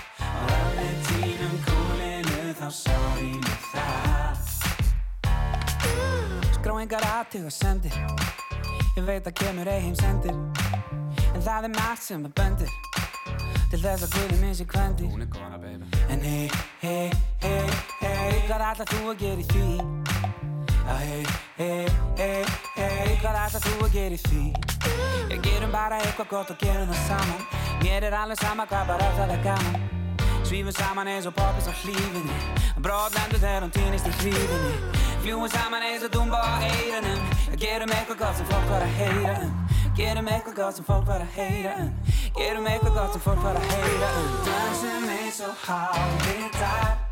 [0.42, 4.40] Og ef við týnum kúlinu þá sorry með það.
[6.56, 7.94] Skrá engar aðtug og sendir
[8.98, 10.34] Ég veit að kemur ei heim sendir.
[11.36, 12.74] En það er margt sem er böndir
[13.70, 15.14] Til þess að guði minn sé kvendir.
[15.14, 16.50] Hún er kona, baby En hei,
[16.82, 17.10] hei,
[17.46, 17.66] hei,
[18.02, 20.31] hei Hvað ætlar þú að gera í því?
[20.92, 21.24] Já, hei,
[21.58, 21.86] hei,
[22.18, 24.42] hei, hei Hvað ætlar þú að gera í því?
[25.32, 27.46] Ég gerum bara eitthvað gott og gerum það saman
[27.80, 29.78] Mér er alveg sama hvað bara það er gaman
[30.50, 32.36] Svífum saman eins og poppis á hlífinni
[32.84, 34.74] Bróðlendur þegar hún týnist í hlífinni.
[35.22, 37.22] Fljúum saman eins og dúmba á eirunum
[37.62, 39.54] Gerum eitthvað gott sem fólk var að heyra um.
[40.02, 41.96] Gerum eitthvað gott sem fólk var að heyra um
[42.36, 47.11] Gerum eitthvað gott sem fólk var að heyra um Dansum eins og hálfið dag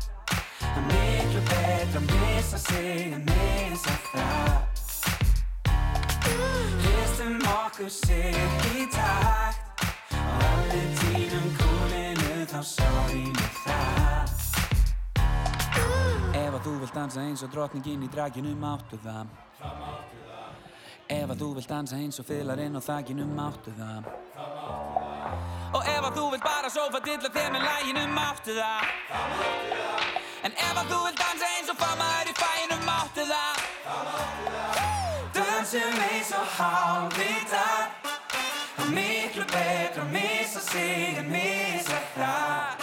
[1.70, 4.52] betra að missa sig en missa það
[6.82, 8.38] Hristum okkur sig
[8.74, 9.84] í takt
[10.18, 14.28] Og við týnum kúlinu þá með það
[16.40, 19.30] Ef að þú vilt dansa eins og drottningin í draginu máttu það.
[19.60, 24.10] Það máttu það Ef að þú vilt dansa eins og fylarinn á þakinu máttu það.
[24.34, 28.58] Það máttu það Og ef að þú vilt bara sófa dilla þér með læginu máttu
[28.58, 32.76] það Það máttu það En ef að þú vilt dansa eins og famaður í fæinu
[32.86, 34.76] máttu það Það máttu það
[35.36, 37.84] Dansum eins og hálfvitar
[38.94, 42.79] miklu betra að missa sig en missa það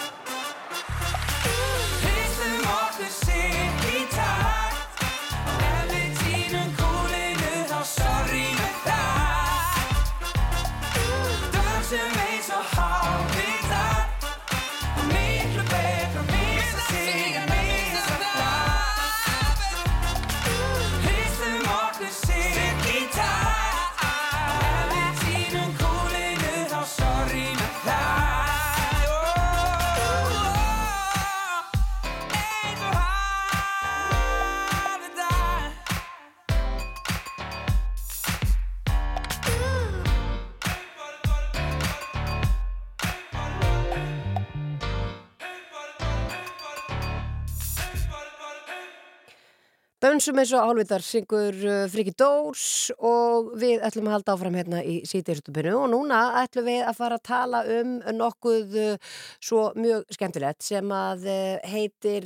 [50.18, 54.80] Dönsum eins og álvitar syngur uh, Friki Dórs og við ætlum að halda áfram hérna
[54.82, 60.08] í sítiðstupinu og núna ætlum við að fara að tala um nokkuð uh, svo mjög
[60.18, 62.26] skemmtilegt sem að uh, heitir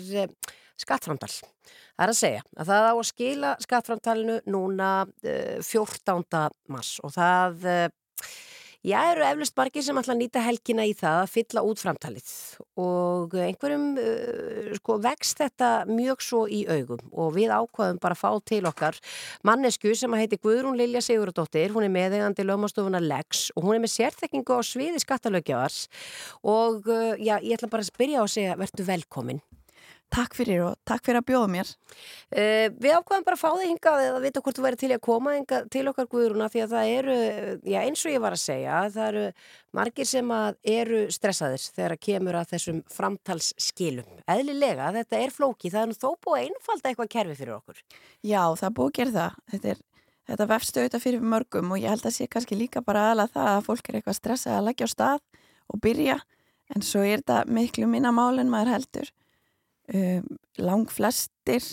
[0.79, 1.33] skattframtal.
[1.33, 6.47] Það er að segja að það á að skila skattframtalinu núna uh, 14.
[6.71, 7.67] mars og það
[8.81, 12.31] Já, eru eflust margir sem ætla að nýta helgina í það að fylla út framtalið
[12.81, 18.23] og einhverjum uh, sko, vext þetta mjög svo í augum og við ákvaðum bara að
[18.23, 18.97] fá til okkar
[19.45, 23.85] mannesku sem að heiti Guðrún Lilja Sigurðardóttir, hún er meðegandi lögmastofuna Lex og hún er
[23.85, 25.83] með sérþekkingu á sviði skattalögjavars
[26.41, 29.45] og uh, já, ég ætla bara að spyrja á að segja, verður velkomin.
[30.11, 31.69] Takk fyrir og takk fyrir að bjóða mér.
[32.35, 35.03] Uh, við ákvaðum bara að fá þig hingað eða vita hvort þú væri til að
[35.05, 37.15] koma hingað til okkar Guðrúna því að það eru,
[37.71, 39.23] já eins og ég var að segja, það eru
[39.79, 44.17] margir sem að eru stressaðir þegar að kemur að þessum framtalsskilum.
[44.35, 47.79] Eðlilega, þetta er flóki, það er nú þó búið að einfalda eitthvað kerfi fyrir okkur.
[48.19, 49.39] Já, það búið að gera það.
[49.55, 49.77] Þetta,
[50.33, 53.55] þetta vefstu auðvitað fyrir mörgum og ég held að sé kannski líka bara aðalega það
[53.55, 55.25] að fólk er eitthvað stressað að leggja á stað
[55.71, 56.19] og byrja
[56.75, 59.11] en svo er þetta miklu minna mál en maður heldur.
[59.91, 61.63] Um, lang flestir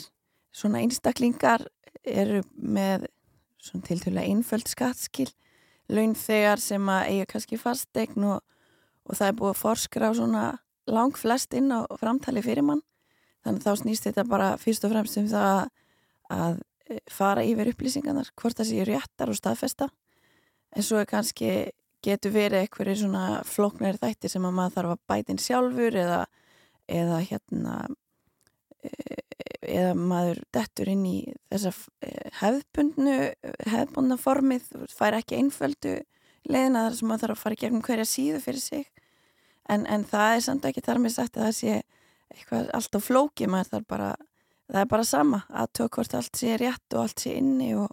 [0.50, 1.62] svona einstaklingar
[2.02, 3.06] eru með
[3.62, 5.28] svona tiltölulega einföld skattskil
[5.92, 8.40] launþegar sem að eiga kannski fastegn og,
[9.06, 10.44] og það er búið að forskra á svona
[10.88, 12.82] lang flest inn á framtali fyrir mann.
[13.46, 15.68] Þannig þá snýst þetta bara fyrst og fremst um það
[16.34, 16.58] að
[17.12, 19.88] fara yfir upplýsingarnar hvort það séu réttar og staðfesta.
[20.76, 21.52] En svo er kannski
[22.04, 26.20] getur verið eitthvað svona flóknari þættir sem að maður þarf að bæta inn sjálfur eða,
[26.88, 27.74] eða hérna
[29.68, 31.16] eða maður dettur inn í
[31.50, 31.72] þessa
[32.40, 33.16] hefðbundnu
[33.68, 35.98] hefðbundna formið fær ekki einföldu
[36.48, 38.86] leiðina þar sem maður þarf að fara gegnum hverja síðu fyrir sig.
[39.68, 41.74] En, en það er samt ekki þar með sagt að það sé
[42.32, 44.10] eitthvað alltaf flókið maður þarf bara,
[44.68, 47.90] það er bara sama að tök hvort allt sé rétt og allt sé inni og,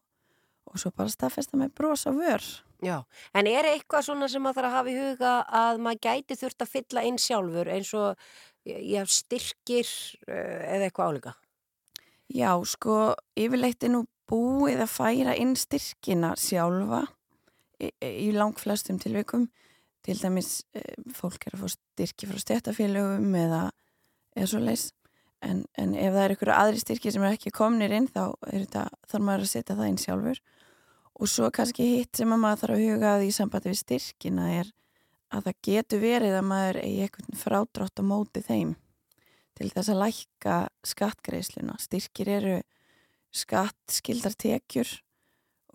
[0.69, 2.47] og svo bara staðfesta með bros og vör.
[2.83, 2.97] Já,
[3.33, 6.65] en er eitthvað svona sem maður þarf að hafa í huga að maður gæti þurft
[6.65, 8.25] að fylla inn sjálfur eins og
[8.65, 9.89] já, styrkir
[10.27, 11.35] eh, eða eitthvað áleika?
[12.33, 17.03] Já, sko, yfirleitt er nú búið að færa inn styrkina sjálfa
[17.77, 19.47] í, í langflestum tilvikum.
[20.05, 23.63] Til dæmis eh, fólk er að fá styrki frá stjættafélögum eða,
[24.35, 24.89] eða svo leis.
[25.45, 28.87] En, en ef það er einhverju aðri styrki sem er ekki komnir inn þá þetta,
[29.05, 30.41] þarf maður að setja það inn sjálfur.
[31.15, 34.47] Og svo kannski hitt sem að maður þarf að huga að í sambandi við styrkina
[34.57, 34.71] er
[35.33, 38.75] að það getur verið að maður eigi eitthvað frádrátt á móti þeim
[39.55, 40.55] til þess að lækka
[40.85, 41.77] skattgreiðsluna.
[41.79, 42.55] Styrkir eru
[43.35, 44.89] skattskildar tekjur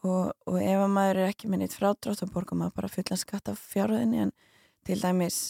[0.04, 3.20] og, og ef að maður er ekki með neitt frádrátt þá borgar maður bara fullan
[3.20, 4.34] skatt af fjárhæðinni en
[4.88, 5.40] til dæmis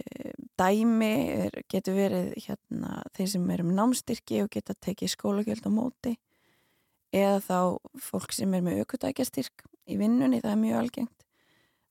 [0.00, 1.12] e, dæmi
[1.46, 6.16] er, getur verið hérna, þeir sem eru með námstyrki og geta tekið skólagjöld á móti
[7.16, 7.58] eða þá
[8.10, 11.19] fólk sem er með aukutækjastyrk í vinnunni, það er mjög algengt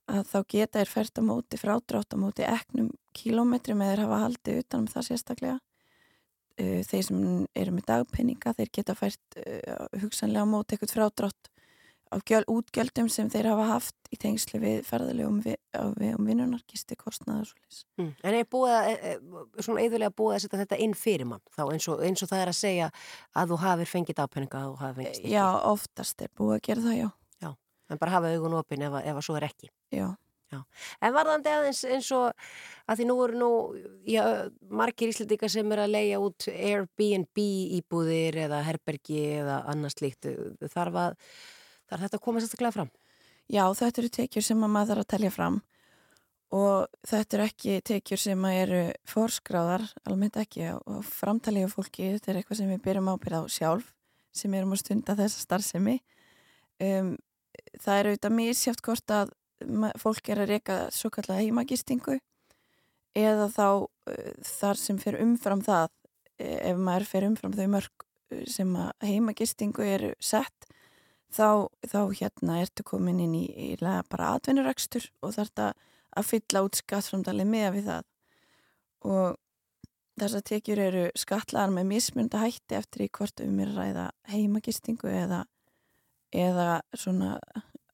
[0.09, 4.63] að þá geta er fært á móti frádrátt á móti eknum kílómetrum eða hafa haldið
[4.63, 5.59] utanum það sérstaklega
[6.59, 7.21] þeir sem
[7.55, 11.51] eru með dagpenninga þeir geta fært uh, hugsanlega á móti eitthvað frádrátt
[12.25, 15.57] gjöl, útgjöldum sem þeir hafa haft í tengsli við ferðilegum við,
[15.99, 17.51] við um vinnunar, gisti, kostnaðar.
[17.99, 18.09] Mm.
[18.25, 21.63] En er búið e, e, svona eðulega búið að setja þetta inn fyrir mann þá
[21.67, 22.89] eins og, eins og það er að segja
[23.37, 25.35] að þú hafið fengið dagpenninga að þú hafið fengið styrki?
[25.35, 27.09] Já, oftast er búið að gera það, já.
[27.89, 29.71] En bara hafa augun opinn ef, ef að svo er ekki.
[29.95, 30.09] Já.
[30.49, 30.63] Já.
[31.05, 32.31] En varðandi aðeins eins og
[32.89, 33.49] að því nú eru nú
[34.09, 34.23] já,
[34.73, 37.43] margir íslendingar sem er að leia út Airbnb
[37.77, 40.25] íbúðir eða herbergi eða annars líkt
[40.73, 41.19] þarf að
[41.89, 42.89] þarf þetta að koma sérstaklega fram?
[43.49, 45.61] Já, þetta eru tekjur sem að maður þarf að telja fram
[46.57, 52.31] og þetta eru ekki tekjur sem að eru forskráðar, almennt ekki og framtaliðu fólki, þetta
[52.31, 53.93] er eitthvað sem við byrjum ábyrða á sjálf
[54.33, 55.99] sem erum að stunda þessa starfsemi
[56.81, 57.13] um,
[57.79, 59.35] það eru auðvitað mjög sjátt hvort að
[59.99, 62.19] fólk er að reyka svo kallega heimagistingu
[63.17, 63.67] eða þá
[64.47, 65.89] þar sem fer umfram það
[66.39, 68.05] ef maður fer umfram þau mörg
[68.47, 70.69] sem heimagistingu eru sett
[71.33, 75.69] þá, þá hérna ertu komin inn í, í bara atvinnurekstur og þarf
[76.17, 78.07] að fylla út skattframdalið með við það.
[79.09, 79.37] Og
[80.19, 85.11] þess að tekjur eru skatlaðar með mismunda hætti eftir í hvort um er ræða heimagistingu
[85.11, 85.43] eða,
[86.35, 87.37] eða svona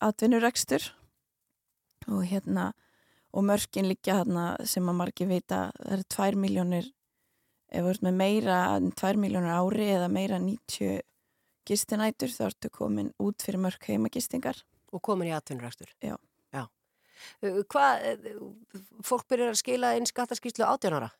[0.03, 0.89] atvinnurekstur
[2.11, 2.73] og hérna
[3.35, 6.91] og mörkin líka hérna sem að margir vita það eru tvær miljónir
[7.71, 11.01] ef við erum með meira en tvær miljónir ári eða meira 90
[11.65, 14.61] gistinætur þá ertu komin út fyrir mörk heimagistingar
[14.93, 16.15] og komin í atvinnurekstur Já,
[16.53, 16.67] Já.
[17.41, 18.27] Hvað,
[19.03, 21.11] fólk byrjar að skila inn skattaskýrslu 18 ára?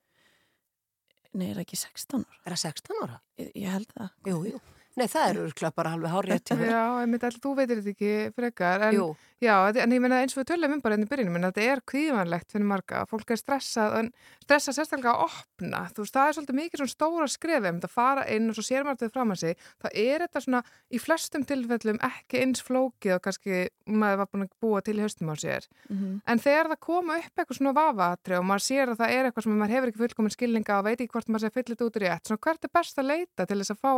[1.36, 2.40] Nei, er það ekki 16 ára?
[2.46, 3.20] Er það 16 ára?
[3.42, 4.12] Ég, ég held það.
[4.30, 4.60] Jú, jú.
[4.96, 7.92] Nei, það eru urkla bara halveg hárið til Já, ég myndi alltaf, þú veitir þetta
[7.92, 9.08] ekki frekar en, Jú.
[9.44, 11.66] já, en ég meina eins og við tölum um bara enn í byrjunum, en þetta
[11.74, 14.12] er kvíðvanlegt fyrir marga, fólk er stressað en
[14.46, 18.24] stressað sérstaklega að opna þú veist, það er svolítið mikið svona stóra skrefum það fara
[18.32, 21.46] inn og svo sér maður þetta fram að sig það er þetta svona í flestum
[21.50, 25.36] tilfellum ekki eins flókið og kannski maður var búin að búa til í höstum á
[25.36, 26.20] sér mm -hmm.
[26.24, 29.44] en þegar það koma upp eitthvað svona vafatri og maður sér að það er eitthvað
[29.44, 32.00] sem maður hefur ekki fullkomin skilninga og veit ekki hvort maður sé fyllit út í
[32.00, 33.94] rétt, svona hvert er best að leita til þess að fá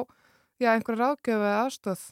[0.62, 2.06] já, einhverja ráðgjöf eða aðstóð?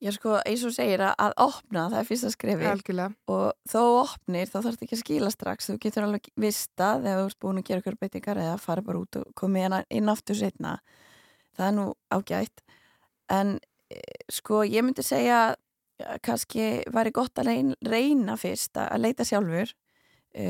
[0.00, 2.68] Já, sko, eins og segir að, að opna, það er fyrsta skrefi.
[2.70, 3.12] Algjörlega.
[3.28, 5.68] Og þó opnir, þá þarf þetta ekki að skila strax.
[5.68, 9.02] Þú getur alveg vista þegar þú ert búin að gera ykkur beitingar eða fara bara
[9.02, 10.78] út og koma inn, inn aftur setna.
[11.58, 11.86] Það er nú
[12.16, 12.64] ágætt.
[13.36, 13.58] En
[14.32, 15.42] sko, ég myndi segja
[16.24, 19.74] kannski væri gott að reyna, reyna fyrst að leita sjálfur.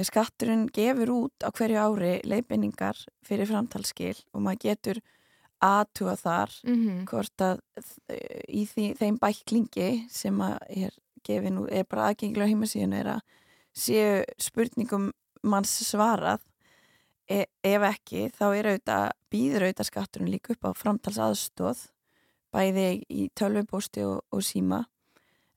[0.07, 5.03] Skatturinn gefur út á hverju ári leifinningar fyrir framtalskil og maður getur
[5.61, 7.05] aðtuga þar mm -hmm.
[7.11, 7.61] hvort að
[8.49, 10.95] í því, þeim bæklingi sem er
[11.27, 13.21] gefin og er bara aðgengilega heimasíðun er að
[13.77, 15.11] séu spurningum
[15.43, 16.41] manns svarað
[17.31, 21.85] e ef ekki þá er auðvitað býður auðvitað skatturinn líka upp á framtals aðstóð
[22.51, 24.85] bæði í tölvupósti og, og síma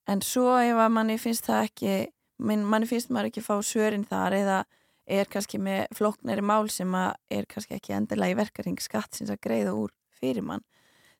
[0.07, 1.95] en svo ef að manni finnst það ekki
[2.43, 4.59] manni finnst maður ekki fá svörin þar eða
[5.05, 9.41] er kannski með floknari mál sem er kannski ekki endilega í verkaring skatt sem að
[9.43, 10.63] greiða úr fyrir mann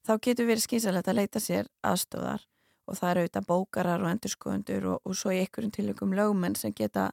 [0.04, 2.44] þá getur verið skýrsalegt að leita sér aðstóðar
[2.88, 6.74] og það eru auðvitað bókarar og endurskoðundur og, og svo í einhverjum tilökum lögumenn sem
[6.76, 7.10] geta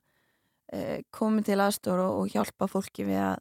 [0.73, 3.37] eh, komið til aðstóður og, og hjálpa fólki við að,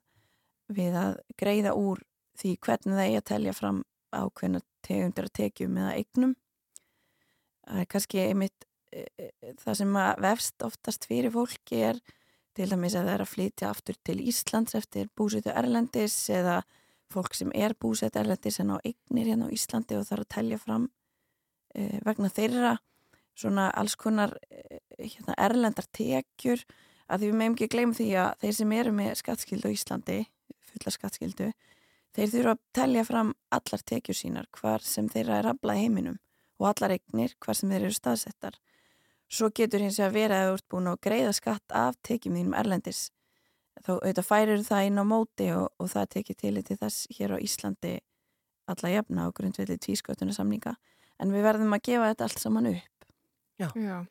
[0.77, 2.03] við að greiða úr
[2.39, 3.81] því hvernig það er að telja fram
[4.13, 6.35] ákveðna tegundir að tekjum eða eignum.
[7.65, 9.33] Það er kannski einmitt eh,
[9.63, 12.03] það sem að vefst oftast fyrir fólki er
[12.59, 16.57] til dæmis að það er að flytja aftur til Íslands eftir búsetu Erlendis eða
[17.13, 20.59] fólk sem er búset Erlendis en á eignir hérna á Íslandi og þarf að telja
[20.59, 22.73] fram uh, vegna þeirra
[23.39, 26.65] svona alls konar uh, hérna, erlendar tekjur.
[27.07, 30.19] Að því við meðum ekki gleyma því að þeir sem eru með skattskildu á Íslandi
[30.69, 31.51] fulla skattskildu
[32.15, 36.19] þeir þurfa að telja fram allar tekjur sínar hvar sem þeirra er aflað heiminum
[36.59, 38.59] og allar eignir hvar sem þeir eru staðsettar
[39.29, 42.57] svo getur hins vegar verið að þú ert búin að greiða skatt af tekjum þínum
[42.57, 43.01] erlendis
[43.79, 47.35] þá auðvitað færir það inn á móti og, og það tekir til til þess hér
[47.35, 47.97] á Íslandi
[48.69, 50.75] alla jafna á grundvelli tvískötuna samninga
[51.19, 52.99] en við verðum að gefa þetta allt saman upp
[53.59, 53.67] Já.
[53.75, 54.05] Já.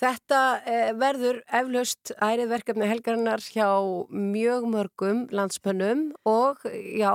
[0.00, 3.68] Þetta eh, verður eflaust ærið verkefni helgarinnar hjá
[4.08, 7.12] mjög mörgum landsmönnum og já,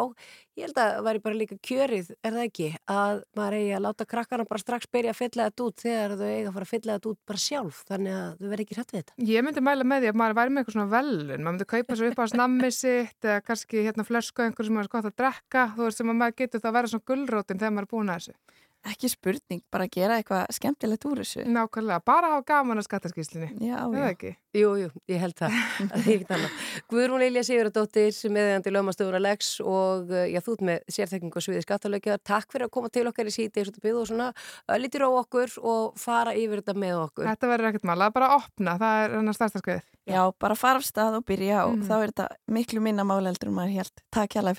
[0.57, 3.83] ég held að það væri bara líka kjörið, er það ekki, að maður eigi að
[3.87, 6.73] láta krakkarna bara strax byrja að fylla þetta út þegar þau eiga að fara að
[6.75, 9.17] fylla þetta út bara sjálf, þannig að þau verði ekki hrætt við þetta.
[9.31, 11.97] Ég myndi mæla með því að maður væri með eitthvað svona velun, maður myndi kaupa
[11.97, 15.67] svo upp á snammi sitt eða kannski hérna flösku einhver sem er gott að drekka,
[15.73, 18.13] þú veist sem að maður getur það að vera svona gullrótin þegar maður er búin
[18.13, 18.63] að þessu.
[18.87, 21.43] Ekki spurning, bara gera eitthvað skemmtilegt úr þessu.
[21.51, 23.49] Nákvæmlega, bara hafa gaman að skattaskíslinni.
[23.67, 24.03] Já, já.
[24.13, 24.31] ekki?
[24.57, 25.51] Jú, jú, ég held það.
[26.91, 31.43] Guðrún Lilja Sigurðardóttir sem meðeigandi lögmastöfuna Lex og uh, já, þú ert með sérþekking og
[31.45, 32.17] sviði skattalögja.
[32.25, 34.29] Takk fyrir að koma til okkar í síti eins og þetta byggðu og svona
[34.81, 37.27] lítir á okkur og fara yfir þetta með okkur.
[37.27, 39.83] Þetta verður ekkert mál, það er bara að opna, það er hennar starsta skriðið.
[40.07, 41.87] Já, bara fara af stað og byrja og Mhm.
[41.89, 44.03] þá er þetta miklu minna máleldur um maður helt.
[44.15, 44.55] Takk hérlega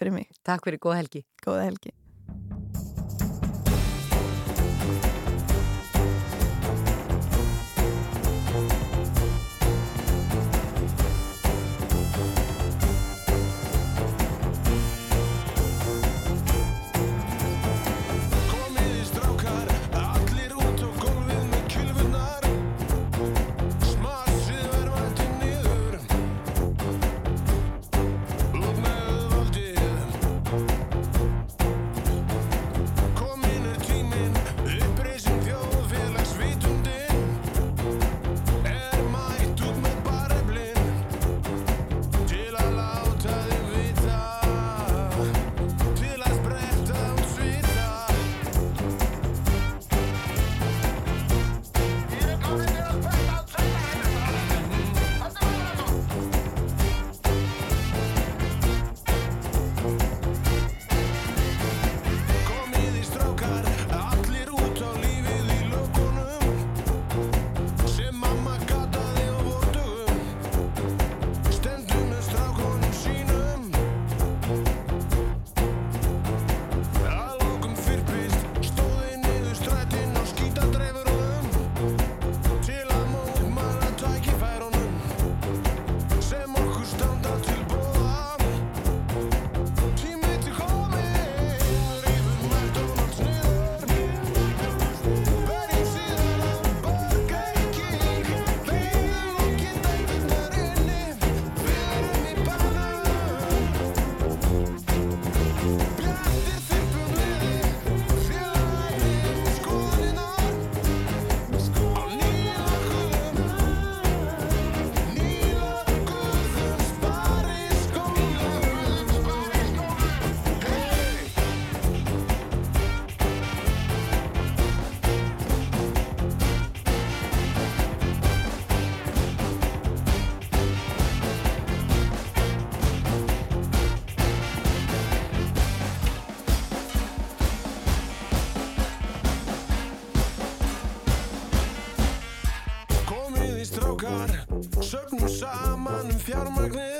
[146.28, 146.97] saman um fjármagnið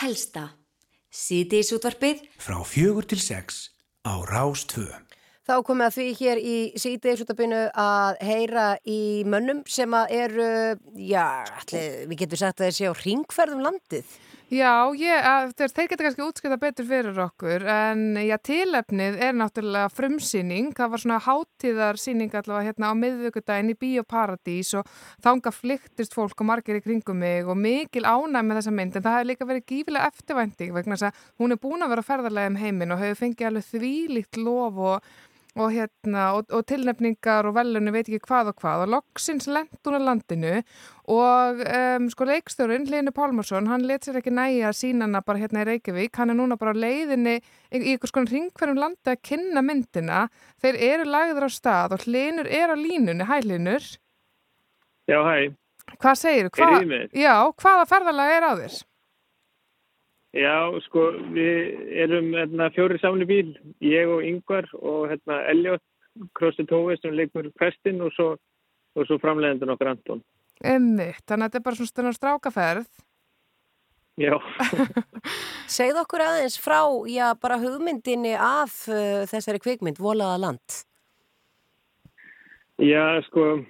[0.00, 0.50] helsta.
[1.10, 3.68] Síðdeis útvarpið Frá fjögur til sex
[4.06, 4.86] á Rás 2.
[5.50, 10.50] Þá komið að því hér í síðdegisútabinu að heyra í mönnum sem að eru,
[10.94, 11.24] já,
[11.58, 14.12] allir, við getum sagt að þeir séu á ringferðum landið.
[14.50, 19.36] Já, ég, að, þeir, þeir geta kannski útskipta betur fyrir okkur en já, tilefnið er
[19.38, 24.90] náttúrulega frumsýning, það var svona hátíðarsýning allavega hérna á miðvíkudaginn í Bíóparadís og
[25.22, 28.98] þanga flyktist fólk og margir í kringum mig og mikil ánæg með þessa mynd.
[28.98, 32.08] En það hefur líka verið gífilega eftirvænting vegna þess að hún er búin að vera
[32.10, 35.12] ferðarlega um heiminn og hefur fengið alveg þvílíkt lof og
[35.60, 39.62] og, hérna, og, og tilnefningar og velunni veit ekki hvað og hvað og loksins á
[40.00, 40.60] landinu
[41.10, 45.68] og um, sko leikstjórin Hlinu Pálmarsson, hann let sér ekki næja sínana bara hérna í
[45.68, 50.20] Reykjavík, hann er núna bara leiðinni í, eitthvað sko ringverðum landi að kynna myndina,
[50.62, 53.90] þeir eru lagður á stað og Hlinur er á línunni hæ Hlinur
[55.10, 55.50] Já, hæ.
[55.98, 56.68] Hvað segir þú?
[56.86, 57.10] Mig?
[57.16, 58.76] Já, hvaða ferðalag er á þér?
[60.36, 63.48] Já, sko, við erum hérna, fjóri samli bíl,
[63.82, 65.82] ég og Yngvar og hérna, Elliot,
[66.38, 68.36] Krossi Tói sem leikur Prestin og svo,
[68.94, 70.22] og svo framleiðendur okkar Anton.
[70.62, 72.86] Emmitt, þannig að þetta er bara svona stunnar strákaferð
[74.20, 74.34] Já,
[75.76, 80.80] Segð okkur aðeins frá, já, bara hugmyndinni af uh, þessari kvikmynd, Volaða land.
[82.80, 83.62] já, sko,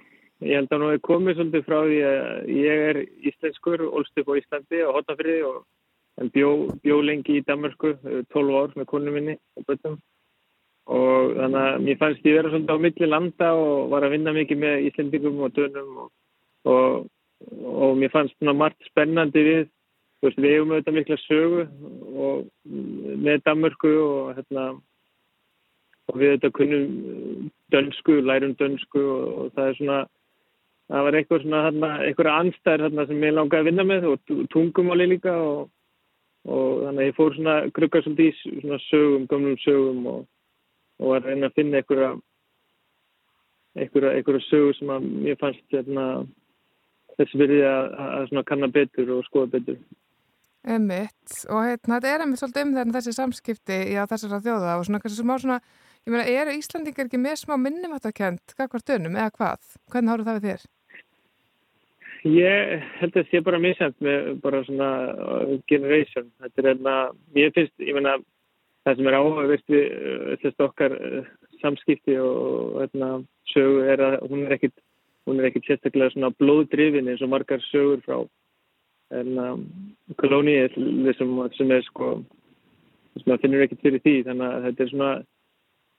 [0.43, 2.99] ég held að nú er komið svolítið frá því að ég er
[3.31, 5.63] íslenskur, ólst upp á Íslandi og Hotnafriði og
[6.21, 6.51] en bjó,
[6.83, 9.97] bjó lengi í Danmarku, eh, 12 ár með konu minni og bötum.
[10.91, 14.33] Og þannig að mér fannst ég vera svolítið á milli landa og var að vinna
[14.35, 16.09] mikið með Íslendingum og dönum og,
[16.65, 17.07] og,
[17.61, 19.61] og mér fannst svona margt spennandi við,
[20.21, 21.67] veist, við hefum auðvitað mikla sögu
[22.25, 22.47] og
[23.25, 24.65] með Danmarku og hérna
[26.09, 29.99] og við auðvitað kunnum dönsku, lærum dönsku og, það er svona
[30.91, 35.37] það var eitthvað svona anstæður hérna sem ég langaði að vinna með og tungumáli líka
[35.39, 35.69] og,
[36.49, 40.27] og þannig að ég fór svona grugga svolítið í svona sögum, gamlum sögum og,
[41.01, 42.11] og að reyna að finna einhverja
[43.77, 46.05] einhverja, einhverja sögu sem að mér fannst hérna,
[47.17, 49.79] þess virði að, að svona kanna betur og skoða betur.
[50.61, 54.75] Emmitt, og hérna, þetta er emmitt svolítið um þennan þessi samskipti í að þessara þjóða
[54.77, 55.57] og svona kannski smá svona,
[56.05, 59.73] ég meina, eru Íslandingar ekki með smá minnumáttakent, hvað hvort dönum, eða hvað?
[59.89, 60.67] Hvernig háru það við þér?
[62.21, 66.27] Ég held að það sé bara misjæmt með bara svona uh, generation.
[66.43, 66.93] Þetta er hérna,
[67.33, 68.19] ég finnst, ég meina,
[68.85, 71.31] það sem er áhugavert við uh, þess okkar uh,
[71.63, 73.09] samskipti og hérna,
[73.49, 74.75] sögu er að hún er ekkit,
[75.25, 78.19] hún er ekkit sérstaklega svona blóðdrifin eins og margar sögur frá
[79.15, 79.47] hérna,
[80.21, 80.77] kolónið
[81.17, 82.11] sem, sem er sko,
[83.17, 84.15] sem maður finnur ekkit fyrir því.
[84.29, 85.09] Þannig að þetta er svona,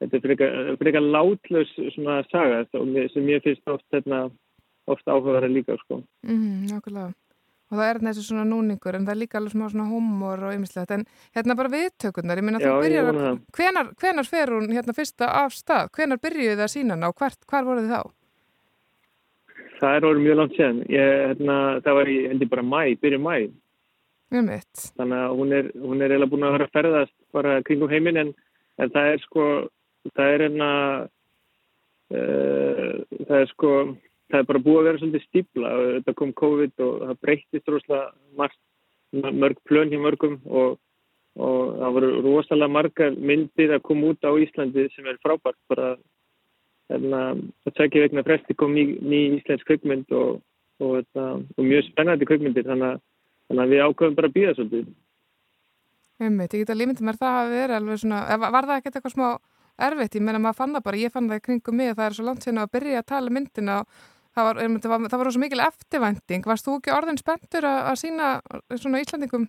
[0.04, 4.28] þetta er frekar, frekar látlaus svona saga sem ég finnst oft hérna,
[4.90, 6.02] ofta áhugaðara líka sko.
[6.26, 7.12] Mm, nákvæmlega.
[7.72, 10.52] Og það er þessi svona núningur en það er líka alveg smá svona humor og
[10.52, 14.94] ymmislegt en hérna bara viðtökurnar, ég minna þú byrjar að, hvenar, hvenar fer hún hérna
[14.96, 18.12] fyrsta af stað, hvenar byrjuðu það sínana og hvert, hvar voruð þið þá?
[19.80, 20.60] Það er orðið mjög langt.
[20.92, 23.34] Ég, hérna, það var í, held ég bara mæ, byrju mæ.
[24.32, 24.84] Mjög mitt.
[25.00, 28.20] Þannig að hún er, hún er eiginlega búin að vera að ferðast bara kringum heiminn
[28.20, 28.30] en,
[28.78, 29.48] en það er sko,
[30.12, 30.70] það er hérna,
[32.12, 32.94] uh,
[33.24, 33.74] það er sko,
[34.32, 35.72] það er bara búið að vera svolítið stípla.
[35.98, 38.48] Þetta kom COVID og það breyttist rosalega
[39.12, 40.78] mörg plön hjá mörgum og,
[41.36, 45.90] og það voru rosalega margar myndir að koma út á Íslandi sem er frábært bara
[46.92, 47.20] hérna,
[47.68, 50.40] að tvekja vegna fresti kom ný, ný íslensk kveikmynd og,
[50.80, 51.26] og, hérna,
[51.56, 53.02] og mjög spennandi kveikmyndir þannig, að-
[53.48, 54.90] þannig að við ákveðum bara að býða svolítið.
[56.22, 59.14] Einmitt, ég get að límyndi mér það hafi verið alveg svona, var það ekkert eitthvað
[59.16, 59.28] smá
[59.82, 62.06] erfitt, ég meina maður fann það bara, ég fann það í kringum mig að það
[62.06, 63.86] er svo langt sinna að byrja að tala um myndina og
[64.36, 64.60] það var,
[64.92, 68.32] var, var svo mikil eftirvænting, varst þú ekki orðin spenntur að, sína
[68.74, 69.48] svona Íslandingum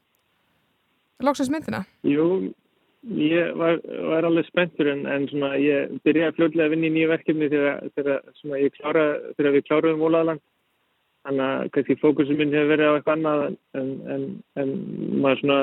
[1.23, 1.83] loksins myndina?
[2.07, 2.25] Jú,
[3.19, 3.79] ég var,
[4.09, 7.85] var alveg spenntur en, en svona, ég byrjaði fljóðlega að vinna í nýju verkefni þegar,
[7.97, 8.25] þegar,
[8.79, 9.05] klára,
[9.37, 10.43] þegar við kláruðum Mólaðaland.
[11.23, 13.43] Þannig að kannski fókusum minn hefur verið á eitthvað annað
[13.79, 14.23] en, en,
[14.59, 14.73] en
[15.23, 15.59] maður svona,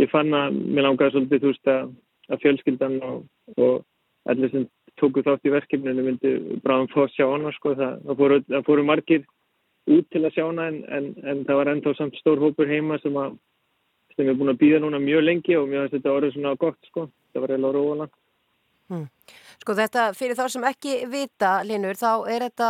[0.00, 1.90] ég fann að mér langaði svolítið þú veist að,
[2.32, 3.18] að fjölskyldan og,
[3.60, 3.74] og
[4.32, 4.64] allir sem
[5.00, 7.74] tóku þátt í verkefninu myndi bráðum fá að sjá hana sko.
[7.78, 9.26] Það, það, fóru, það fóru margir
[9.96, 12.98] út til að sjá hana en, en, en það var ennþá samt stór hópur heima
[13.02, 13.36] sem að
[14.16, 16.88] sem er búin að býða núna mjög lengi og mjög að þetta orðið svona gott
[16.88, 17.10] sko.
[17.34, 18.14] Það var eiginlega róðalega.
[19.56, 22.68] Sko þetta, fyrir þá sem ekki vita, Linur, þá er þetta,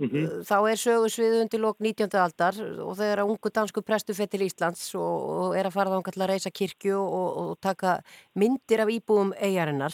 [0.00, 0.42] Mhm.
[0.48, 2.18] þá er sögusvið undir lók 19.
[2.18, 5.90] aldar og þegar að ungu dansku prestu fyrir til Íslands og, og er að fara
[5.90, 8.02] þá að reysa kirkju og, og taka
[8.34, 9.92] myndir af íbúum eigarinnar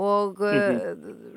[0.00, 0.78] og uh,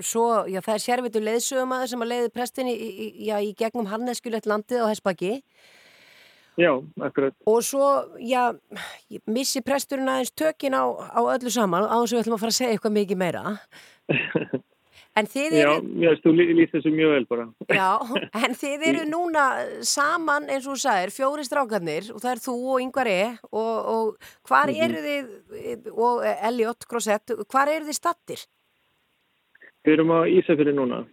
[0.01, 3.89] svo, já það er sérvitur leiðsögumæður sem að leiði prestin í, í, já, í gegnum
[3.91, 5.33] hanneskjulegt landið á Hespaki
[6.57, 6.71] Já,
[7.05, 7.35] akkurat.
[7.45, 7.85] Og svo,
[8.17, 8.49] já,
[9.29, 12.53] missi presturinn aðeins tökin á, á öllu saman á þess að við ætlum að fara
[12.53, 13.43] að segja eitthvað mikið meira.
[15.17, 17.45] En þið Já, eru, veist, þú lý- lýst þessu mjög vel bara.
[17.73, 17.87] já,
[18.45, 19.45] en þið eru núna
[19.81, 23.75] saman, eins og þú sagðir, fjóri strákarnir og það er þú og Yngvar E og,
[23.95, 24.83] og hvar Mhm.
[24.85, 26.21] eru þið, og
[26.51, 28.45] Elliot Grosett, hvar eru þið stattir?
[29.87, 31.05] Við erum á Ísafjörði núna.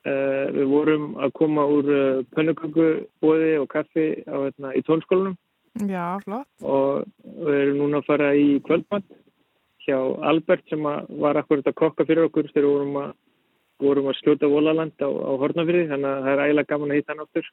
[0.00, 5.34] Uh, við vorum að koma úr uh, pönnukökubóði og kaffi á, hérna, í tónskólanum
[5.88, 6.48] Já, flott.
[6.64, 9.04] og við erum núna að fara í kvöldmatt
[9.86, 9.98] hjá
[10.30, 13.12] Albert sem var akkurat að kokka fyrir okkur þegar við vorum að,
[13.80, 17.14] vorum að skjóta volaland á, á Hortnafyrði þannig að það er ægilega gaman að hitta
[17.14, 17.52] hann áttur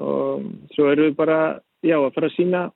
[0.00, 0.44] og
[0.74, 1.38] svo erum við bara
[1.82, 2.66] já, að fara að sína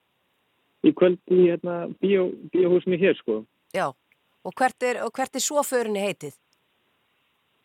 [0.85, 3.43] í kvöld í hérna, bíó, bíóhúsinu hér sko.
[3.75, 3.89] Já,
[4.45, 6.35] og hvert er, og hvert er svo förinni heitið?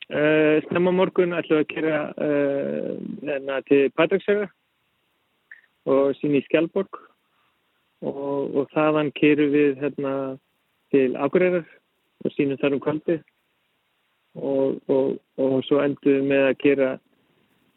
[0.10, 2.94] Uh, stemma morgun ætlum við að kera uh,
[3.28, 4.48] hérna, til Patræksega
[5.90, 6.98] og sín í Skjálborg
[8.02, 10.14] og, og þaðan kerum við hérna,
[10.92, 11.66] til Akureyrar
[12.26, 13.20] og sínum þar um kvöldi
[14.36, 16.90] og, og, og svo endum við með að kera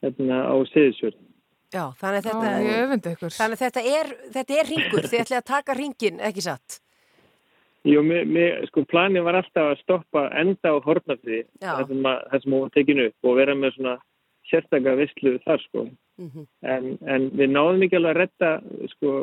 [0.02, 1.18] hérna, á Seðisjörn.
[1.72, 2.40] Já, þannig að Ó,
[2.93, 3.32] þetta, ykkur.
[3.32, 6.78] þannig að þetta er, þetta er ringur, þið ætlið að taka ringin, ekki satt?
[7.89, 11.72] Jú, mér, mér, sko, planið var alltaf að stoppa enda á Hortnafriði, Já.
[11.80, 13.94] það sem, að- það sem hún var tekinu upp og vera með svona
[14.51, 15.86] sérstaklega visslu þar, sko.
[16.20, 16.44] Mhm.
[16.62, 18.51] En, en við náðum ekki alveg að retta,
[18.93, 19.14] sko,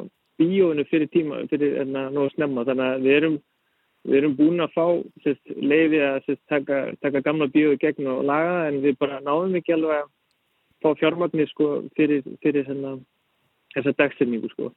[0.42, 3.38] bíóinu fyrir tíma, fyrir enna nógu snemma, þannig að við erum,
[4.08, 4.86] við erum búin að fá
[5.24, 9.20] sérst, leiði að sérst, taka, taka gamla bíó í gegn og laga en við bara
[9.26, 10.10] náðum ekki alveg að
[10.80, 13.02] fá fjármagnir, sko, fyrir, fyrir þennan,
[13.76, 14.72] þessa dagstyrningu, sko.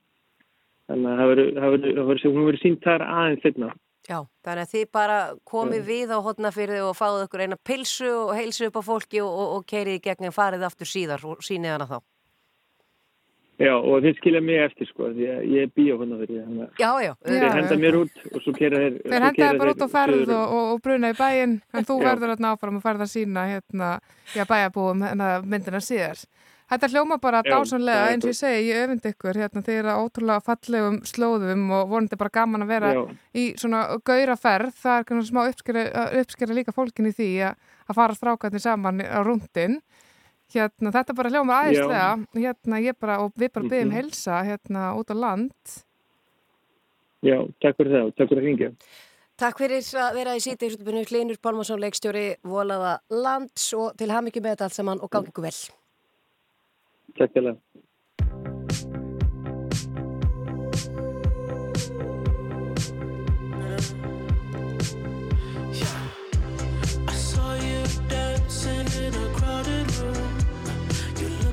[0.91, 1.75] Þannig að það
[2.11, 3.71] verður, sínt þar aðeins setna.
[4.03, 8.33] Já, þannig að þið bara komið við á hotnafyrði og fáðu ykkur eina pilsu og
[8.35, 11.45] heilsu upp á fólki og, og, og keirið í gegn en farið aftur síðar og
[11.47, 12.01] sýnið hana þá.
[13.63, 16.63] Já, og þeir skilja mig eftir sko, því að ég er bíó hann fyrir þannig
[16.65, 17.13] að Já, já.
[17.29, 17.83] þeir Já, henda já.
[17.85, 20.81] mér út og svo kera þeir Þeir hendaði bara út á ferð og, og, og
[20.87, 22.07] bruna í bæinn en þú Já.
[22.09, 23.91] verður hérna áfram og ferð að sína hérna,
[24.35, 26.25] já, bæjarbúum hérna, myndina síðar.
[26.73, 29.97] Þetta hljóma bara dásanlega það eins og ég segi, ég öfund ykkur hérna, þeir eru
[30.07, 33.03] ótrúlega fallegum slóðum og vonandi bara gaman að vera Já.
[33.37, 35.83] í svona gauraferð, það er kannar smá uppskera,
[36.23, 37.59] uppskera líka fólkin í því að,
[37.93, 39.83] að fara strákarnir saman á rúndin
[40.55, 43.97] hérna, þetta bara hljóma æðislega hérna, ég bara, og við bara byggjum Mhm.
[43.97, 45.53] heilsa hérna út á land
[47.23, 48.71] Já, takk fyrir það og takk fyrir að ringja.
[49.39, 54.43] Takk fyrir að vera í sítið hlutubinu Hlinur Pálmarsson, leikstjóri Volaða Lands og til hamingi
[54.43, 55.59] með þetta allt saman og gangi ykkur vel.
[57.17, 57.59] Takk fyrir það.
[63.85, 64.12] I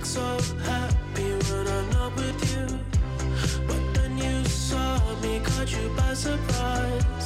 [0.09, 2.65] so happy when I'm not with you.
[3.67, 7.18] But then you saw me, caught you by surprise.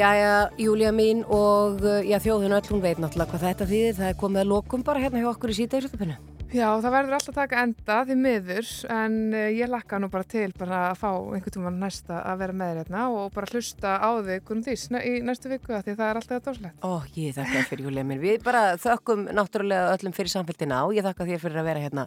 [0.00, 3.96] Jæja, Júlía mín og uh, já, þjóðin öll, hún veit náttúrulega hvað þetta þýðir.
[3.98, 6.16] Það er komið að lokum bara hérna hjá okkur í síðdegisutupinu.
[6.50, 10.26] Já, það verður alltaf að taka enda því miður en uh, ég lakka nú bara
[10.26, 14.18] til bara að fá einhvern tíma næsta að vera með hérna og bara hlusta á
[14.18, 16.74] þig Guðrún Dís í næstu viku af því það er alltaf þetta dáslegt.
[16.82, 18.18] Ó, ég þakka fyrir Júlía mín.
[18.18, 22.04] Við bara þökkum náttúrulega öllum fyrir samfélgina og ég þakka þér fyrir að vera hérna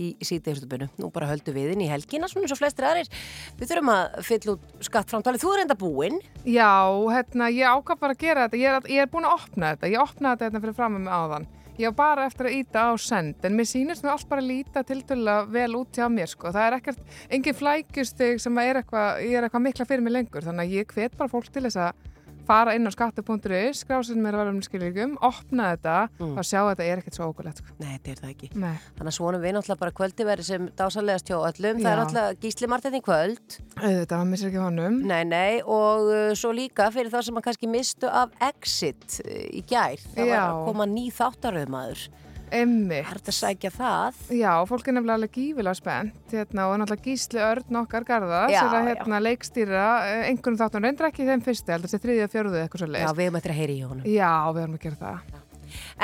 [0.00, 0.88] í síðdegisutupinu.
[1.02, 3.08] Nú bara höldum við inn í helgina, svona eins og flestir aðrir.
[3.60, 5.44] Við þurfum að fylla út skattframtalið.
[5.44, 6.16] Þú er enda búinn.
[6.48, 6.72] Já,
[7.12, 9.12] hérna, ég ákvað bara að gera þetta, ég er, ég er
[11.78, 14.84] ég var bara eftir að íta á send, en mér sýnist nú allt bara líta
[14.86, 16.52] tildulega vel út hjá mér, sko.
[16.54, 20.46] Það er ekkert, engin flækjustig sem er eitthvað, ég er eitthvað mikla fyrir mig lengur,
[20.46, 22.10] þannig að ég hvet bara fólk til þess að
[22.46, 26.36] fara inn á skattu.is, skrásinn mér að vera um skilvíkum, opna þetta Mm.
[26.38, 27.74] og sjá að þetta er ekkert svo ógulegt, sko.
[27.80, 28.48] Nei, þetta er það ekki.
[28.56, 28.74] Nei.
[28.98, 31.80] Þannig að svonum við náttúrulega bara kvöldi verið sem dásalegast hjá öllum.
[31.80, 32.02] Það er Já.
[32.04, 33.58] náttúrulega Gísli Martin í kvöld.
[34.14, 35.00] Hann missir ekki honum.
[35.06, 39.30] Nei, nei, og uh, svo líka fyrir það sem að kannski mistu af Exit uh,
[39.52, 39.96] í gær.
[40.14, 40.44] Það var Já.
[40.52, 42.08] að koma ný þáttaröðmaður.
[42.54, 43.00] Emmi.
[43.02, 44.18] Það er þetta að sækja það.
[44.38, 48.60] Já, fólk er nefnilega alveg gífilega spennt hérna, og náttúrulega Gísli Örn okkar garða Já,
[48.60, 52.60] sem að hérna, leikstýra eh, einhverjum þáttum, reyndar ekki þeim fyrstu, heldur þessi þriðja, fjóruðu
[52.62, 54.06] eitthvað svo Já, við erum eftir að heyri í honum.
[54.06, 55.40] Já, við erum að gera það.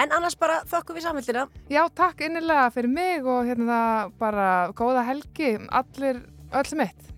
[0.03, 1.47] En annars bara þökkum við samhildina.
[1.71, 3.81] Já, takk innilega fyrir mig og hérna
[4.21, 4.49] bara
[4.79, 7.11] góða helgi, allir, öll mitt.